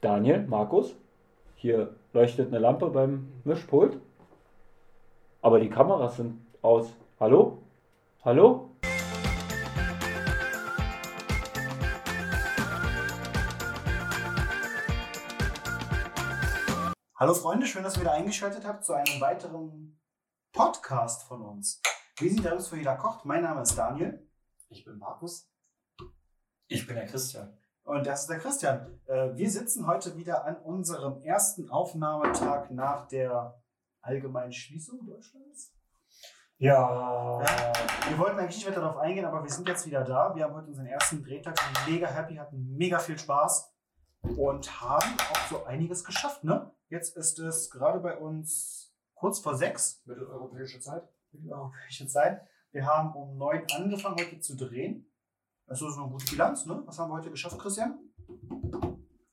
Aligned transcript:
Daniel, 0.00 0.46
Markus, 0.46 0.94
hier 1.56 1.96
leuchtet 2.12 2.46
eine 2.48 2.60
Lampe 2.60 2.88
beim 2.90 3.32
Mischpult. 3.42 4.00
Aber 5.42 5.58
die 5.58 5.68
Kameras 5.68 6.18
sind 6.18 6.46
aus. 6.62 6.92
Hallo? 7.18 7.58
Hallo? 8.24 8.70
Hallo 17.16 17.34
Freunde, 17.34 17.66
schön, 17.66 17.82
dass 17.82 17.96
ihr 17.96 18.02
wieder 18.02 18.12
eingeschaltet 18.12 18.64
habt 18.64 18.84
zu 18.84 18.92
einem 18.92 19.20
weiteren 19.20 19.98
Podcast 20.52 21.24
von 21.24 21.42
uns. 21.42 21.82
Wir 22.18 22.30
sind 22.30 22.44
der 22.44 22.54
Lust 22.54 22.68
für 22.68 22.76
jeder 22.76 22.94
kocht. 22.94 23.24
Mein 23.24 23.42
Name 23.42 23.62
ist 23.62 23.76
Daniel. 23.76 24.24
Ich 24.68 24.84
bin 24.84 24.96
Markus. 24.98 25.50
Ich 26.68 26.86
bin 26.86 26.94
der 26.94 27.06
Christian. 27.06 27.58
Und 27.88 28.06
das 28.06 28.20
ist 28.20 28.26
der 28.28 28.38
Christian. 28.38 29.00
Äh, 29.06 29.34
Wir 29.34 29.50
sitzen 29.50 29.86
heute 29.86 30.14
wieder 30.14 30.44
an 30.44 30.56
unserem 30.56 31.22
ersten 31.22 31.70
Aufnahmetag 31.70 32.68
nach 32.70 33.08
der 33.08 33.58
allgemeinen 34.02 34.52
Schließung 34.52 35.06
Deutschlands. 35.06 35.72
Ja. 36.58 37.40
Wir 38.06 38.18
wollten 38.18 38.38
eigentlich 38.38 38.56
nicht 38.56 38.68
weiter 38.68 38.82
darauf 38.82 38.98
eingehen, 38.98 39.24
aber 39.24 39.42
wir 39.42 39.50
sind 39.50 39.66
jetzt 39.66 39.86
wieder 39.86 40.04
da. 40.04 40.34
Wir 40.36 40.44
haben 40.44 40.54
heute 40.54 40.66
unseren 40.66 40.84
ersten 40.84 41.24
Drehtag, 41.24 41.58
sind 41.58 41.94
mega 41.94 42.06
happy, 42.08 42.34
hatten 42.34 42.76
mega 42.76 42.98
viel 42.98 43.18
Spaß 43.18 43.72
und 44.36 44.82
haben 44.82 45.16
auch 45.32 45.48
so 45.48 45.64
einiges 45.64 46.04
geschafft. 46.04 46.44
Ne? 46.44 46.70
Jetzt 46.90 47.16
ist 47.16 47.38
es 47.38 47.70
gerade 47.70 48.00
bei 48.00 48.18
uns 48.18 48.94
kurz 49.14 49.38
vor 49.38 49.56
sechs. 49.56 50.02
Mitteleuropäische 50.04 50.78
Zeit. 50.80 51.08
europäische 51.48 52.06
Zeit. 52.06 52.46
Wir 52.70 52.84
haben 52.84 53.14
um 53.14 53.38
neun 53.38 53.62
angefangen, 53.74 54.16
heute 54.18 54.40
zu 54.40 54.56
drehen. 54.56 55.10
Das 55.68 55.82
ist 55.82 55.94
so 55.94 56.02
eine 56.02 56.10
gute 56.10 56.24
Bilanz, 56.30 56.64
ne? 56.66 56.82
Was 56.86 56.98
haben 56.98 57.10
wir 57.10 57.16
heute 57.16 57.30
geschafft, 57.30 57.58
Christian? 57.58 57.98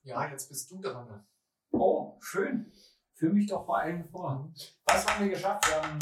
Ja, 0.02 0.28
jetzt 0.30 0.48
bist 0.48 0.70
du 0.70 0.80
dran. 0.80 1.24
Oh, 1.72 2.16
schön. 2.20 2.70
Fühl 3.14 3.32
mich 3.32 3.46
doch 3.48 3.64
vor 3.64 3.78
allen 3.78 4.04
vor. 4.04 4.52
Was 4.84 5.06
haben 5.06 5.24
wir 5.24 5.30
geschafft? 5.30 5.66
Wir 5.68 5.82
haben. 5.82 5.98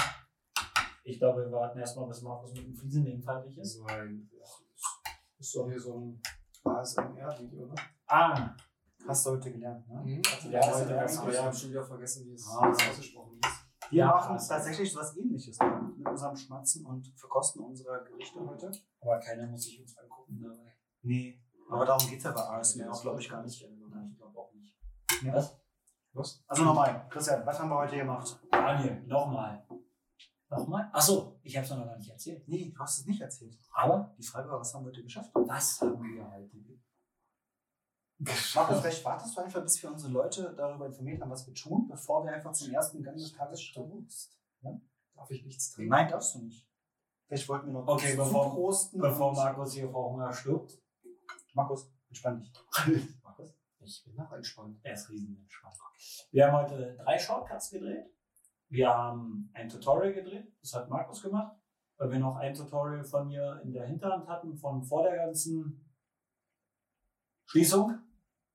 Ich 1.05 1.19
glaube, 1.19 1.43
wir 1.43 1.53
warten 1.53 1.79
erstmal, 1.79 2.09
bis 2.09 2.23
Markus 2.23 2.53
mit 2.53 2.65
dem 2.67 2.75
Fliesenlegen 2.75 3.23
fertig 3.23 3.57
ist. 3.59 3.81
Nein, 3.87 4.29
das 4.41 4.61
ist, 4.75 5.39
ist 5.39 5.55
doch 5.57 5.69
hier 5.69 5.79
so 5.79 5.99
ein 6.01 6.23
ASMR-Video, 6.65 7.67
ne? 7.67 7.75
Ah, 8.07 8.55
Hast 9.07 9.27
du 9.27 9.31
heute 9.33 9.53
gelernt, 9.53 9.87
ne? 9.87 10.03
Mhm. 10.03 10.23
Also, 10.35 10.49
Ja, 10.49 10.61
das 10.61 10.81
heute 10.81 10.95
ganz 10.95 11.19
Aber 11.19 11.31
ich 11.33 11.39
habe 11.39 11.55
schon 11.55 11.71
wieder 11.71 11.85
vergessen, 11.85 12.27
wie 12.27 12.33
es 12.33 12.47
Ah. 12.49 12.67
wie 12.69 12.73
es 12.73 12.89
ausgesprochen 12.89 13.39
ist. 13.45 13.64
Wir 13.95 14.07
machen 14.07 14.37
tatsächlich 14.37 14.93
so 14.93 14.99
was 15.01 15.17
ähnliches 15.17 15.59
ne? 15.59 15.93
mit 15.97 16.09
unserem 16.09 16.37
Schmatzen 16.37 16.85
und 16.87 17.07
Verkosten 17.17 17.63
unserer 17.63 18.03
Gerichte 18.05 18.41
heute. 18.47 18.73
aber 19.01 19.19
keiner 19.21 19.47
muss 19.47 19.63
sich 19.65 19.81
uns 19.81 19.97
angucken 19.97 20.41
dabei. 20.43 20.75
Nee. 21.03 21.41
Aber 21.71 21.85
darum 21.85 22.09
geht 22.09 22.19
es 22.19 22.25
ja 22.25 22.33
bei 22.33 22.41
ASMR 22.41 22.93
auch, 22.93 23.01
glaube 23.03 23.21
ich, 23.21 23.29
gar 23.29 23.43
nicht. 23.43 23.65
Nein, 23.91 24.11
ich 24.11 24.19
glaube 24.19 24.39
auch 24.39 24.53
nicht. 24.53 24.75
Ja. 25.23 25.35
Was? 25.35 25.57
Was? 26.13 26.45
Also 26.47 26.65
nochmal, 26.65 27.07
Christian, 27.09 27.45
was 27.47 27.59
haben 27.59 27.69
wir 27.71 27.79
heute 27.79 27.97
gemacht? 27.97 28.39
Daniel, 28.51 29.03
nochmal. 29.07 29.67
Nochmal? 30.49 30.89
Achso, 30.93 31.39
ich 31.43 31.57
habe 31.57 31.65
es 31.65 31.71
noch 31.71 31.85
gar 31.85 31.97
nicht 31.97 32.11
erzählt. 32.11 32.47
Nee, 32.47 32.71
du 32.71 32.79
hast 32.79 33.01
es 33.01 33.07
nicht 33.07 33.21
erzählt. 33.21 33.59
Aber 33.73 34.15
Die 34.19 34.23
Frage 34.23 34.49
war, 34.49 34.61
was 34.61 34.73
haben 34.75 34.85
wir 34.85 34.91
heute 34.91 35.03
geschafft? 35.03 35.31
was 35.35 35.81
haben 35.81 36.03
wir 36.03 36.31
heute 36.31 36.57
Markus, 38.19 38.81
vielleicht 38.81 39.05
wartest 39.05 39.37
du 39.37 39.41
einfach, 39.41 39.63
bis 39.63 39.83
wir 39.83 39.91
unsere 39.91 40.13
Leute 40.13 40.55
darüber 40.57 40.87
informiert 40.87 41.21
haben, 41.21 41.31
was 41.31 41.47
wir 41.47 41.55
tun, 41.55 41.89
bevor 41.89 42.25
wir 42.25 42.33
einfach 42.33 42.53
zum 42.53 42.73
ersten 42.73 43.03
Gang 43.03 43.17
des 43.17 43.33
Tages 43.33 43.61
starten. 43.61 44.09
Darf 45.15 45.31
ich 45.31 45.45
nichts 45.45 45.71
trinken? 45.73 45.91
Nein, 45.91 46.09
darfst 46.09 46.35
du 46.35 46.41
nicht. 46.41 46.67
Vielleicht 47.27 47.49
wollten 47.49 47.67
wir 47.67 47.73
noch 47.75 47.87
Okay, 47.89 48.15
bevor- 48.17 48.51
zuprosten 48.51 49.01
Bevor 49.01 49.33
Markus 49.35 49.73
hier 49.75 49.89
vor 49.91 50.11
Hunger 50.13 50.33
stirbt. 50.33 50.79
Markus, 51.55 51.91
entspann 52.09 52.41
dich. 52.41 52.53
Markus? 53.23 53.55
Ich 53.81 54.03
bin 54.05 54.15
noch 54.15 54.33
entspannt. 54.33 54.79
Er 54.83 54.95
ist 54.95 55.09
riesen 55.11 55.37
entspannt. 55.37 55.75
Wir 56.31 56.47
haben 56.47 56.63
heute 56.63 56.97
drei 56.97 57.19
Shortcuts 57.19 57.71
gedreht. 57.71 58.07
Wir 58.69 58.89
haben 58.89 59.51
ein 59.55 59.69
Tutorial 59.69 60.13
gedreht. 60.13 60.53
Das 60.61 60.75
hat 60.75 60.89
Markus 60.89 61.23
gemacht. 61.23 61.57
Weil 61.97 62.11
wir 62.11 62.19
noch 62.19 62.37
ein 62.37 62.55
Tutorial 62.55 63.05
von 63.05 63.29
mir 63.29 63.61
in 63.63 63.73
der 63.73 63.87
Hinterhand 63.87 64.27
hatten, 64.27 64.57
von 64.57 64.83
vor 64.83 65.05
der 65.05 65.17
ganzen 65.17 65.85
Schließung. 67.55 67.97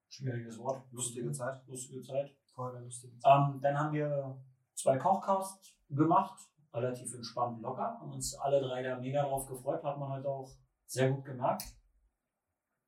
Schwieriges 0.10 0.60
Wort. 0.60 0.84
Lustige 0.92 1.32
Zeit. 1.32 1.66
Lustige 1.68 2.02
Zeit. 2.02 2.36
Vorher 2.54 2.82
lustige 2.82 3.18
Zeit. 3.18 3.32
Ähm, 3.34 3.62
dann 3.62 3.80
haben 3.80 3.94
wir 3.94 4.38
zwei 4.74 4.98
Kochcasts 4.98 5.74
gemacht. 5.88 6.38
Relativ 6.74 7.14
entspannt 7.14 7.62
locker. 7.62 7.98
Haben 7.98 8.12
uns 8.12 8.36
alle 8.36 8.60
drei 8.60 8.84
da 8.84 8.98
mega 8.98 9.24
drauf 9.24 9.48
gefreut. 9.48 9.82
Hat 9.86 9.98
man 9.98 10.10
heute 10.10 10.28
auch 10.28 10.52
sehr 10.86 11.12
gut 11.12 11.24
gemerkt. 11.24 11.64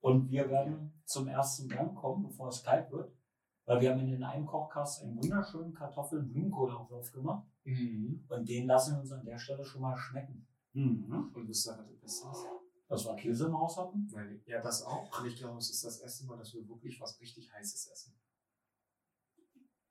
Und 0.02 0.30
wir 0.30 0.50
werden 0.50 1.02
zum 1.06 1.30
ersten 1.30 1.70
Gang 1.70 1.96
kommen, 1.96 2.24
bevor 2.24 2.50
es 2.50 2.62
kalt 2.62 2.92
wird. 2.92 3.16
Weil 3.64 3.80
wir 3.80 3.92
haben 3.92 4.02
in 4.02 4.12
den 4.12 4.24
einen 4.26 4.46
Kochkast 4.46 5.04
einen 5.04 5.16
wunderschönen 5.16 5.74
Kartoffeln-Blumenkohlauflauf 5.74 7.10
gemacht. 7.14 7.48
Mhm. 7.64 8.26
Und 8.28 8.50
den 8.50 8.68
lassen 8.68 8.96
wir 8.96 9.00
uns 9.00 9.14
an 9.14 9.24
der 9.24 9.38
Stelle 9.38 9.64
schon 9.64 9.82
mal 9.82 9.96
schmecken. 9.96 10.46
Mhm. 10.74 11.32
Und 11.34 11.48
wisst 11.48 11.70
ihr, 11.70 11.78
was 11.78 12.02
das 12.02 12.38
ist? 12.38 12.61
Dass 12.92 13.06
wir 13.06 13.16
Käse 13.16 13.46
im 13.46 13.58
Haus 13.58 13.78
hatten. 13.78 14.06
Nein, 14.12 14.42
ja, 14.46 14.60
das 14.60 14.84
auch. 14.84 15.18
Und 15.18 15.26
ich 15.26 15.38
glaube, 15.38 15.58
es 15.60 15.70
ist 15.70 15.86
das 15.86 16.02
erste 16.02 16.26
Mal, 16.26 16.38
dass 16.38 16.54
wir 16.54 16.68
wirklich 16.68 17.00
was 17.00 17.18
richtig 17.22 17.50
Heißes 17.54 17.88
essen. 17.88 18.14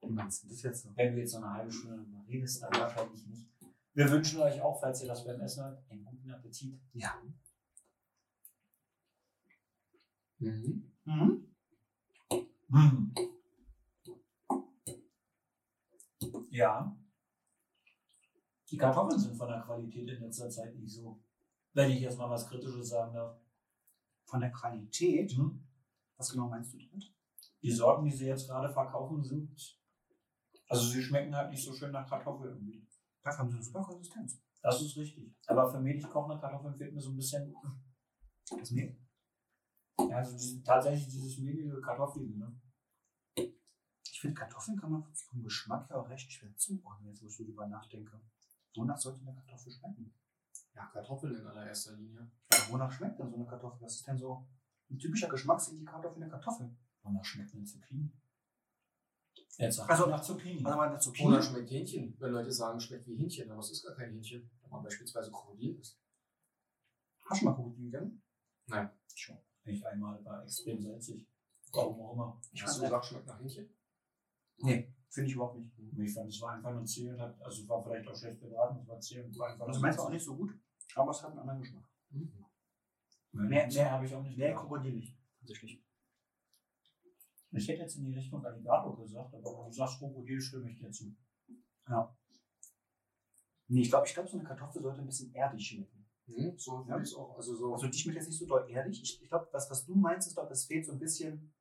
Wie 0.03 0.11
meinst 0.11 0.45
du 0.45 0.49
das 0.49 0.61
jetzt 0.61 0.85
noch? 0.85 0.95
Wenn 0.99 1.15
du 1.15 1.21
jetzt 1.23 1.33
noch 1.33 1.43
eine 1.43 1.55
halbe 1.55 1.73
Stunde 1.73 1.97
darüber 1.97 2.23
redest, 2.29 2.63
dann 2.63 2.75
wahrscheinlich 2.75 3.27
nicht. 3.27 3.49
Wir 3.95 4.11
wünschen 4.11 4.43
euch 4.43 4.61
auch, 4.61 4.79
falls 4.79 5.01
ihr 5.01 5.09
das 5.09 5.25
beim 5.25 5.41
Essen 5.41 5.65
hört, 5.65 5.83
einen 5.91 6.05
guten 6.05 6.31
Appetit. 6.31 6.79
Ja. 6.93 7.23
Mhm. 10.41 10.93
Mhm. 11.05 11.55
Hm. 12.71 13.15
Ja. 16.51 16.95
Die 18.71 18.77
Kartoffeln 18.77 19.19
sind 19.19 19.37
von 19.37 19.49
der 19.49 19.63
Qualität 19.63 20.07
in 20.07 20.21
letzter 20.21 20.51
Zeit 20.51 20.77
nicht 20.77 20.93
so. 20.93 21.19
Wenn 21.73 21.91
ich 21.91 22.01
jetzt 22.01 22.19
mal 22.19 22.29
was 22.31 22.47
Kritisches 22.49 22.89
sagen 22.89 23.15
darf. 23.15 23.39
Von 24.25 24.41
der 24.41 24.53
Qualität, 24.53 25.33
Hm? 25.33 25.67
was 26.17 26.31
genau 26.31 26.49
meinst 26.49 26.73
du 26.73 26.79
damit? 26.79 27.13
Die 27.63 27.73
Sorten, 27.73 28.05
die 28.05 28.13
sie 28.13 28.27
jetzt 28.27 28.49
gerade 28.49 28.73
verkaufen, 28.73 29.23
sind. 29.25 29.79
Also 30.69 30.87
sie 30.87 31.03
schmecken 31.03 31.35
halt 31.35 31.51
nicht 31.51 31.65
so 31.65 31.73
schön 31.73 31.91
nach 31.91 32.09
Kartoffel 32.09 32.51
irgendwie. 32.51 32.87
Dafür 33.23 33.41
haben 33.41 33.51
sie 33.51 33.57
eine 33.57 33.65
super 33.65 33.83
Konsistenz. 33.83 34.41
Das 34.63 34.81
ist 34.81 34.97
richtig. 34.97 35.35
Aber 35.47 35.69
für 35.71 35.81
mich 35.81 36.03
kochende 36.09 36.39
Kartoffeln 36.41 36.77
fehlt 36.77 36.95
mir 36.95 37.01
so 37.01 37.11
ein 37.11 37.17
bisschen. 37.17 37.55
Das 38.57 38.71
Mehl. 38.71 38.97
Ja, 39.99 40.17
also 40.19 40.61
tatsächlich 40.63 41.09
dieses 41.09 41.39
mehlige 41.39 41.81
Kartoffelige, 41.81 42.39
ne? 42.39 42.61
Ich 43.37 44.21
finde, 44.21 44.35
Kartoffeln 44.35 44.79
kann 44.79 44.93
man 44.93 45.13
vom 45.15 45.43
Geschmack 45.43 45.89
her 45.89 45.99
auch 46.01 46.09
recht 46.09 46.31
schwer 46.31 46.55
zuordnen, 46.57 47.09
jetzt 47.11 47.23
wo 47.23 47.27
ich 47.27 47.37
so 47.37 47.45
drüber 47.45 47.67
nachdenke. 47.67 48.21
Wonach 48.77 48.99
sollte 48.99 49.21
eine 49.23 49.35
Kartoffel 49.35 49.73
schmecken? 49.73 50.15
Ja, 50.75 50.87
Kartoffeln 50.93 51.35
in 51.35 51.47
allererster 51.47 51.93
Linie. 51.97 52.31
Ja, 52.53 52.59
wonach 52.71 52.91
schmeckt 52.93 53.19
denn 53.19 53.29
so 53.31 53.37
eine 53.37 53.47
Kartoffel? 53.47 53.81
Was 53.83 53.97
ist 53.97 54.07
denn 54.07 54.19
so 54.19 54.47
ein 54.91 54.99
typischer 54.99 55.29
Geschmacksindikator 55.29 56.11
für 56.13 56.17
eine 56.21 56.31
Kartoffel? 56.31 56.75
Wonach 57.03 57.25
schmeckt 57.25 57.55
eine 57.55 57.65
Zucchini? 57.65 58.13
Jetzt 59.57 59.81
Also- 59.81 60.07
nach 60.07 60.23
Zucchini. 60.23 60.65
Also 60.65 60.77
mal 60.77 60.85
eine 60.85 60.93
Oder 60.93 61.01
Zucchini. 61.01 61.43
schmeckt 61.43 61.71
Hähnchen. 61.71 62.17
Wenn 62.19 62.33
Leute 62.33 62.53
sagen, 62.53 62.81
schmeckt 62.81 63.07
wie 63.07 63.17
Hähnchen, 63.17 63.51
aber 63.51 63.61
es 63.61 63.71
ist 63.71 63.85
gar 63.85 63.95
kein 63.97 64.13
Hähnchen. 64.13 64.51
Wenn 64.63 64.71
man 64.71 64.83
beispielsweise 64.83 65.31
Krokodil 65.31 65.79
isst. 65.79 66.01
Hast 67.29 67.43
du 67.43 67.47
mal 67.47 67.55
Krokodil 67.55 67.91
gegessen? 67.91 68.23
Nein. 68.67 68.91
Schon. 69.15 69.39
Nicht 69.65 69.85
einmal 69.85 70.25
war 70.25 70.43
extrem 70.45 70.81
salzig. 70.81 71.29
Warum 71.73 72.01
auch 72.01 72.13
immer. 72.15 72.41
Ich 72.53 72.63
Hast 72.63 72.79
du 72.79 72.83
gesagt, 72.83 73.05
schmeckt 73.05 73.27
nach 73.27 73.39
Hähnchen? 73.41 73.69
Nee, 74.59 74.95
finde 75.11 75.29
ich 75.29 75.35
überhaupt 75.35 75.59
nicht. 75.59 75.99
Ich 75.99 76.15
fand, 76.15 76.29
es 76.29 76.41
war 76.41 76.53
einfach 76.55 76.73
nur 76.73 76.85
zäh 76.85 77.11
und 77.11 77.21
hat, 77.21 77.41
also 77.43 77.63
es 77.63 77.69
war 77.69 77.83
vielleicht 77.83 78.09
auch 78.09 78.17
schlecht 78.17 78.41
gebraten, 78.41 78.79
es 78.81 78.89
war 78.89 79.01
zäh 79.01 79.21
und 79.23 79.37
war 79.39 79.49
einfach 79.51 79.67
Also 79.67 79.81
meins 79.81 79.99
war 79.99 80.05
auch 80.07 80.11
nicht 80.11 80.25
so 80.25 80.37
gut, 80.37 80.53
aber 80.95 81.11
es 81.11 81.23
hat 81.23 81.31
einen 81.31 81.41
anderen 81.41 81.61
Geschmack. 81.61 81.85
Mhm. 82.11 82.33
Mehr, 83.33 83.45
Mehr- 83.45 83.49
mehr 83.49 83.69
mehr- 83.69 83.91
habe 83.93 84.07
ich 84.07 84.15
auch 84.15 84.23
nicht 84.23 84.39
Nee, 84.39 84.47
gedacht. 84.49 84.61
Krokodil 84.63 84.93
nicht. 84.95 85.17
Tatsächlich. 85.39 85.85
Ich 87.53 87.69
hätte 87.69 87.83
jetzt 87.83 87.97
in 87.97 88.05
die 88.05 88.15
Richtung 88.15 88.45
Alligator 88.45 88.97
gesagt, 88.97 89.35
aber 89.35 89.59
wenn 89.59 89.67
du 89.67 89.73
sagst 89.73 89.99
Krokodil, 89.99 90.41
stimme 90.41 90.71
ich 90.71 90.79
dir 90.79 90.91
zu. 90.91 91.15
Nee, 93.69 93.83
ich 93.83 93.89
glaube, 93.91 94.07
ich 94.07 94.15
glaub, 94.15 94.29
so 94.29 94.37
eine 94.39 94.47
Kartoffel 94.47 94.83
sollte 94.83 95.01
ein 95.01 95.07
bisschen 95.07 95.33
erdig 95.35 95.65
schmecken. 95.67 96.07
Mhm. 96.27 96.57
So 96.59 96.85
Ja. 96.89 97.01
ich 97.01 97.15
auch. 97.17 97.37
Also 97.37 97.55
so. 97.57 97.73
Also 97.73 97.87
die 97.89 97.99
schmeckt 97.99 98.17
jetzt 98.19 98.29
nicht 98.29 98.39
so 98.39 98.47
doll 98.47 98.69
erdig. 98.71 99.01
Ich, 99.03 99.23
ich 99.23 99.29
glaube, 99.29 99.49
was, 99.53 99.71
was 99.71 99.85
du 99.85 99.95
meinst, 99.95 100.29
ist 100.29 100.37
doch, 100.37 100.49
es 100.51 100.65
fehlt 100.65 100.87
so 100.87 100.93
ein 100.93 100.99
bisschen, 100.99 101.53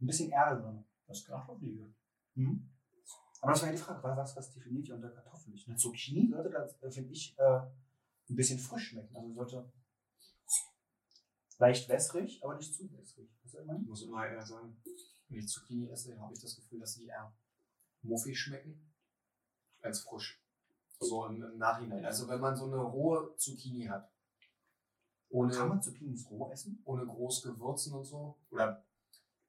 ein 0.00 0.06
bisschen 0.06 0.30
Erde 0.30 0.60
drin. 0.62 0.84
Das 1.06 1.24
Kartoffelige. 1.24 1.92
Mhm. 2.34 2.70
Aber 3.40 3.52
das 3.52 3.62
war 3.62 3.68
ja 3.68 3.74
die 3.74 3.80
Frage, 3.80 4.02
was, 4.02 4.36
was 4.36 4.52
definiert 4.52 4.88
ihr 4.88 4.94
unter 4.94 5.10
Kartoffel? 5.10 5.54
Eine 5.66 5.76
Zucchini 5.76 6.28
sollte 6.30 6.50
da, 6.50 6.66
äh, 6.86 6.90
finde 6.90 7.12
ich, 7.12 7.34
äh, 7.38 7.60
ein 8.28 8.36
bisschen 8.36 8.58
frisch 8.58 8.88
schmecken. 8.90 9.16
Also 9.16 9.32
sollte 9.34 9.72
leicht 11.58 11.88
wässrig, 11.88 12.42
aber 12.44 12.56
nicht 12.56 12.74
zu 12.74 12.90
wässrig. 12.92 13.28
Was 13.42 13.54
Ich 13.54 13.86
muss 13.86 14.02
immer 14.02 14.26
eher 14.26 14.44
sagen, 14.44 14.76
wenn 15.28 15.38
ich 15.38 15.48
Zucchini 15.48 15.88
esse, 15.90 16.18
habe 16.20 16.34
ich 16.34 16.40
das 16.40 16.56
Gefühl, 16.56 16.80
dass 16.80 16.94
sie 16.94 17.06
eher 17.06 17.32
muffig 18.02 18.38
schmecken 18.38 18.92
als 19.82 20.00
frisch. 20.00 20.42
So 20.98 21.26
im, 21.26 21.42
im 21.42 21.58
Nachhinein. 21.58 22.04
Also 22.04 22.28
wenn 22.28 22.40
man 22.40 22.54
so 22.56 22.66
eine 22.66 22.76
rohe 22.76 23.34
Zucchini 23.36 23.86
hat, 23.86 24.02
Kann 24.02 24.12
ohne, 25.30 25.64
man 25.64 25.82
Zucchinis 25.82 26.30
roh 26.30 26.50
essen? 26.50 26.82
ohne 26.84 27.06
groß 27.06 27.42
Gewürzen 27.42 27.94
und 27.94 28.04
so, 28.04 28.36
oder 28.50 28.84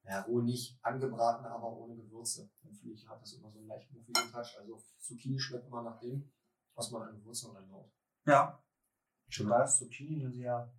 ja, 0.06 0.22
roh 0.22 0.42
nicht 0.42 0.80
angebraten, 0.82 1.46
aber 1.46 1.72
ohne 1.76 1.96
Gewürze. 1.96 2.50
Finde 2.92 3.04
ich, 3.04 3.08
hat 3.08 3.22
das 3.22 3.34
immer 3.34 3.50
so 3.50 3.60
einen 3.60 3.68
leichten 3.68 3.96
muffigen 3.96 4.32
Touch. 4.32 4.58
Also 4.60 4.84
Zucchini 5.00 5.40
schmeckt 5.40 5.68
immer 5.68 5.82
nach 5.82 6.00
dem, 6.00 6.30
was 6.76 6.92
man 6.92 7.04
an 7.04 7.16
Gewürzen 7.16 7.52
reinhaut. 7.52 7.90
Ja. 8.26 8.62
Schon 9.30 9.48
da 9.48 9.64
ist 9.64 9.78
Zucchini 9.78 10.26
ein 10.26 10.34
sehr 10.34 10.74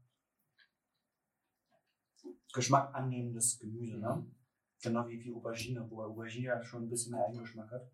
Geschmack 2.53 2.95
annehmendes 2.95 3.59
Gemüse, 3.59 3.97
ne? 3.97 4.31
Genau 4.83 5.09
wie, 5.09 5.25
wie 5.25 5.33
Aubergine, 5.33 5.89
wo 5.91 6.03
Aubergine 6.03 6.49
ja 6.49 6.63
schon 6.63 6.83
ein 6.83 6.91
bisschen 6.91 7.13
mehr 7.13 7.27
Eigengeschmack 7.27 7.71
hat. 7.71 7.91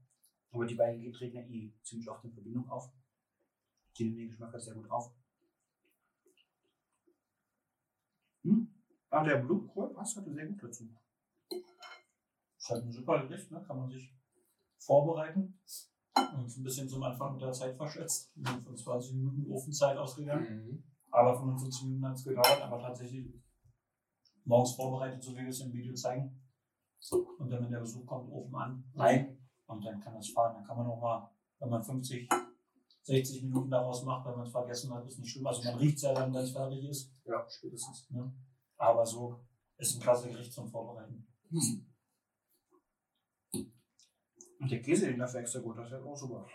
Aber 0.50 0.66
die 0.66 0.74
beiden 0.74 1.12
treten 1.12 1.36
ja 1.36 1.42
eh 1.42 1.72
ziemlich 1.82 2.08
oft 2.08 2.24
in 2.24 2.32
Verbindung 2.32 2.68
auf. 2.68 2.90
Die 3.96 4.04
nehmen 4.04 4.16
den 4.16 4.28
Geschmack 4.30 4.52
halt 4.52 4.62
sehr 4.62 4.74
gut 4.74 4.90
auf. 4.90 5.14
Hm? 8.42 8.74
Ah, 9.10 9.22
der 9.22 9.36
Blumenkohl 9.36 9.92
passt 9.92 10.16
heute 10.16 10.32
sehr 10.32 10.46
gut 10.46 10.62
dazu. 10.62 10.88
Ist 12.68 12.74
halt 12.74 12.84
ein 12.84 12.92
super 12.92 13.26
Gericht, 13.26 13.50
ne? 13.50 13.64
kann 13.66 13.78
man 13.78 13.88
sich 13.88 14.14
vorbereiten. 14.76 15.58
Und 16.14 16.54
ein 16.54 16.62
bisschen 16.62 16.86
zum 16.86 17.02
Anfang 17.02 17.32
mit 17.32 17.40
der 17.40 17.52
Zeit 17.52 17.74
verschätzt. 17.74 18.30
Wir 18.34 18.52
sind 18.52 18.62
von 18.62 18.76
20 18.76 19.14
Minuten 19.14 19.50
Ofenzeit 19.50 19.96
ausgegangen. 19.96 20.66
Mhm. 20.66 20.84
Aber 21.10 21.34
55 21.38 21.84
Minuten 21.84 22.06
hat 22.06 22.16
es 22.16 22.24
gedauert, 22.24 22.60
aber 22.60 22.78
tatsächlich 22.78 23.32
morgens 24.44 24.74
vorbereitet, 24.74 25.22
so 25.22 25.32
wie 25.32 25.38
wir 25.40 25.48
es 25.48 25.60
im 25.60 25.72
Video 25.72 25.94
zeigen. 25.94 26.38
Und 27.38 27.48
dann, 27.48 27.64
wenn 27.64 27.70
der 27.70 27.80
Besuch 27.80 28.04
kommt, 28.04 28.30
Ofen 28.30 28.54
an, 28.54 28.84
rein 28.96 29.38
und 29.64 29.82
dann 29.82 29.98
kann 30.00 30.12
das 30.12 30.28
fahren. 30.28 30.56
Dann 30.56 30.64
kann 30.64 30.76
man 30.76 30.88
auch 30.88 31.00
mal, 31.00 31.30
wenn 31.60 31.70
man 31.70 31.82
50, 31.82 32.28
60 33.04 33.44
Minuten 33.44 33.70
daraus 33.70 34.04
macht, 34.04 34.26
wenn 34.26 34.36
man 34.36 34.46
es 34.46 34.52
vergessen 34.52 34.92
hat, 34.92 35.06
ist 35.06 35.18
nicht 35.18 35.30
schlimm. 35.30 35.46
Also 35.46 35.62
man 35.64 35.78
riecht 35.78 35.96
es 35.96 36.02
ja 36.02 36.12
dann, 36.12 36.34
wenn 36.34 36.42
es 36.44 36.52
fertig 36.52 36.86
ist. 36.86 37.14
Ja, 37.24 37.46
spätestens. 37.48 38.10
Ne? 38.10 38.30
Aber 38.76 39.06
so 39.06 39.40
ist 39.78 39.94
ein 39.94 40.02
klasse 40.02 40.28
Gericht 40.28 40.52
zum 40.52 40.68
Vorbereiten. 40.68 41.26
Und 44.60 44.70
der 44.70 44.82
Käse, 44.82 45.06
den 45.06 45.18
dafür 45.18 45.40
extra 45.40 45.60
gut, 45.60 45.78
das 45.78 45.86
ist 45.86 45.92
ja 45.92 46.02
auch 46.02 46.16
super. 46.16 46.46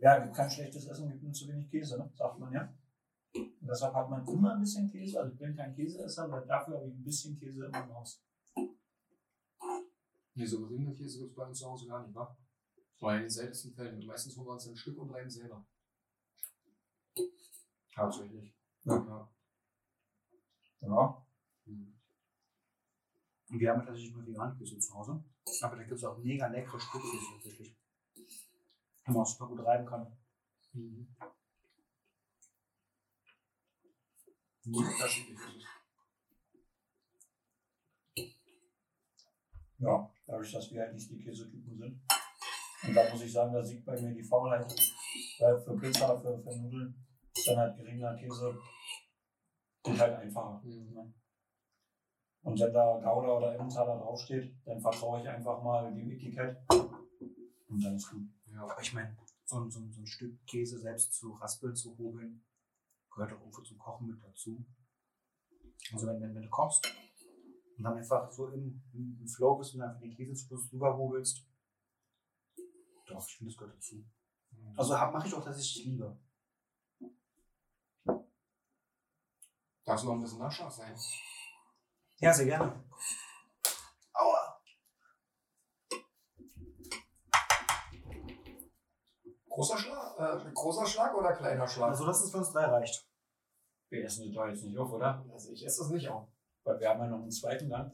Ja, 0.00 0.18
gibt 0.18 0.34
kein 0.34 0.50
schlechtes 0.50 0.86
Essen, 0.86 1.08
gibt 1.08 1.22
nur 1.22 1.32
zu 1.32 1.48
wenig 1.48 1.70
Käse, 1.70 1.98
ne? 1.98 2.10
sagt 2.14 2.38
man 2.38 2.52
ja. 2.52 2.74
Und 3.34 3.66
deshalb 3.68 3.94
hat 3.94 4.10
man 4.10 4.26
immer 4.26 4.54
ein 4.54 4.60
bisschen 4.60 4.90
Käse. 4.90 5.20
Also 5.20 5.32
ich 5.32 5.38
bin 5.38 5.56
kein 5.56 5.74
Käseesser, 5.74 6.24
aber 6.24 6.40
dafür 6.42 6.76
habe 6.76 6.88
ich 6.88 6.94
ein 6.94 7.04
bisschen 7.04 7.38
Käse 7.38 7.66
immer 7.66 7.84
im 7.84 7.94
Haus. 7.94 8.22
Nee, 10.34 10.46
so 10.46 10.60
geriebene 10.60 10.94
Käse 10.94 11.18
gibt 11.20 11.30
es 11.30 11.36
bei 11.36 11.46
uns 11.46 11.58
zu 11.58 11.66
Hause 11.66 11.86
gar 11.86 12.06
nicht, 12.06 12.14
wa? 12.14 12.36
Oder 13.00 13.16
in 13.16 13.20
den 13.22 13.30
seltensten 13.30 13.72
Fällen. 13.74 14.04
Meistens 14.06 14.36
holen 14.36 14.46
wir 14.46 14.52
uns 14.52 14.68
ein 14.68 14.76
Stück 14.76 14.98
und 14.98 15.10
reiben 15.10 15.30
selber. 15.30 15.66
Tatsächlich. 17.94 18.54
Ja. 18.84 18.94
ja. 18.94 19.30
Ja. 20.80 21.26
Mhm. 21.64 21.98
Und 23.48 23.60
wir 23.60 23.70
haben 23.70 23.84
tatsächlich 23.84 24.12
nur 24.12 24.26
veganen 24.26 24.56
Käse 24.58 24.78
zu 24.78 24.94
Hause. 24.94 25.24
Aber 25.62 25.76
da 25.76 25.82
gibt 25.82 25.96
es 25.96 26.04
auch 26.04 26.18
mega 26.18 26.46
leckere 26.48 26.80
Stückkäse 26.80 27.24
tatsächlich. 27.34 27.76
Die 28.14 29.10
man 29.10 29.18
auch 29.18 29.26
super 29.26 29.46
gut 29.46 29.64
reiben 29.64 29.86
kann. 29.86 30.16
Mhm. 30.72 31.16
Unterschiedlich 34.66 35.38
ist 35.38 35.56
es. 35.56 35.64
Ja, 39.78 40.10
dadurch, 40.26 40.52
dass 40.52 40.70
wir 40.70 40.80
halt 40.80 40.94
nicht 40.94 41.10
die 41.10 41.22
Käsetypen 41.22 41.76
sind. 41.78 42.00
Und 42.82 42.94
da 42.94 43.10
muss 43.10 43.22
ich 43.22 43.32
sagen, 43.32 43.52
da 43.52 43.62
siegt 43.62 43.84
bei 43.84 44.00
mir 44.00 44.12
die 44.12 44.24
Faulheit. 44.24 44.66
Weil 45.38 45.60
für 45.60 45.76
Pizza, 45.76 46.20
für, 46.20 46.38
für 46.38 46.56
Nudeln 46.56 47.06
ist 47.34 47.46
dann 47.46 47.58
halt 47.58 47.76
geringer 47.76 48.16
Käse 48.16 48.58
und 49.84 50.00
halt 50.00 50.14
einfacher. 50.14 50.60
Mhm. 50.64 51.14
Und 52.46 52.60
wenn 52.60 52.72
da 52.72 52.94
Gouda 53.00 53.38
oder 53.38 53.54
Emmentaler 53.56 53.98
draufsteht, 53.98 54.54
dann 54.64 54.80
vertraue 54.80 55.20
ich 55.20 55.28
einfach 55.28 55.60
mal 55.64 55.92
dem 55.92 56.08
Etikett. 56.12 56.56
Und 56.70 57.82
dann 57.82 57.96
ist 57.96 58.08
gut. 58.08 58.22
Ja. 58.52 58.62
Aber 58.62 58.80
ich 58.80 58.92
meine, 58.94 59.16
so, 59.44 59.58
ein- 59.58 59.68
so, 59.70 59.80
so 59.90 60.00
ein 60.00 60.06
Stück 60.06 60.46
Käse 60.46 60.78
selbst 60.78 61.12
zu 61.14 61.32
raspeln, 61.32 61.74
zu 61.74 61.98
hobeln, 61.98 62.44
gehört 63.10 63.32
auch 63.32 63.40
irgendwo 63.40 63.62
zum 63.62 63.78
Kochen 63.78 64.06
mit 64.06 64.22
dazu. 64.22 64.64
Also 65.92 66.06
wenn, 66.06 66.20
wenn, 66.20 66.36
wenn 66.36 66.42
du 66.42 66.48
kochst 66.48 66.86
und 67.76 67.82
dann 67.82 67.96
einfach 67.96 68.30
so 68.30 68.46
im, 68.48 68.80
im, 68.92 69.18
im 69.20 69.28
Flow 69.28 69.56
bist 69.56 69.74
und 69.74 69.82
einfach 69.82 70.00
den 70.00 70.14
Käse 70.14 70.34
zu 70.34 70.56
drüber 70.68 70.96
hobelst, 70.96 71.44
doch, 73.06 73.26
ich 73.26 73.36
finde, 73.38 73.52
das 73.52 73.58
gehört 73.58 73.76
dazu. 73.76 74.04
Also 74.76 74.92
mache 74.94 75.26
ich 75.26 75.34
auch 75.34 75.44
tatsächlich 75.44 75.84
lieber. 75.86 76.16
Darf 79.84 79.98
es 80.00 80.04
noch 80.04 80.12
ein 80.12 80.20
bisschen 80.20 80.38
nachschlag 80.38 80.70
sein? 80.70 80.94
Ja, 82.18 82.32
sehr 82.32 82.46
gerne. 82.46 82.72
Aua! 84.14 84.58
Großer 89.48 89.78
Schlag, 89.78 90.18
äh, 90.18 90.50
großer 90.52 90.86
Schlag 90.86 91.14
oder 91.14 91.32
kleiner 91.32 91.66
Schlag? 91.68 91.90
Also, 91.90 92.06
dass 92.06 92.22
es 92.22 92.30
für 92.30 92.38
uns 92.38 92.52
drei 92.52 92.64
reicht. 92.64 93.06
Wir 93.88 94.04
essen 94.04 94.26
das 94.26 94.34
doch 94.34 94.46
jetzt 94.48 94.64
nicht 94.64 94.76
auf, 94.78 94.92
oder? 94.92 95.24
Also 95.32 95.52
ich 95.52 95.64
esse 95.64 95.82
das 95.82 95.90
nicht 95.90 96.08
auf. 96.08 96.28
Weil 96.64 96.80
wir 96.80 96.88
haben 96.88 97.00
ja 97.00 97.06
noch 97.06 97.20
einen 97.20 97.30
zweiten 97.30 97.68
Gang. 97.68 97.92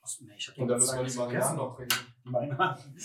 Was, 0.00 0.20
nee, 0.20 0.32
ich 0.36 0.48
hab 0.48 0.56
Und 0.56 0.68
dann 0.68 0.78
müssen 0.78 0.98
wir 0.98 1.04
die 1.04 1.16
Marinaden 1.16 1.30
gegessen. 1.32 1.56
noch 1.56 1.76
trinken. 1.76 2.14
Die 2.24 2.28
Marinaden. 2.30 2.96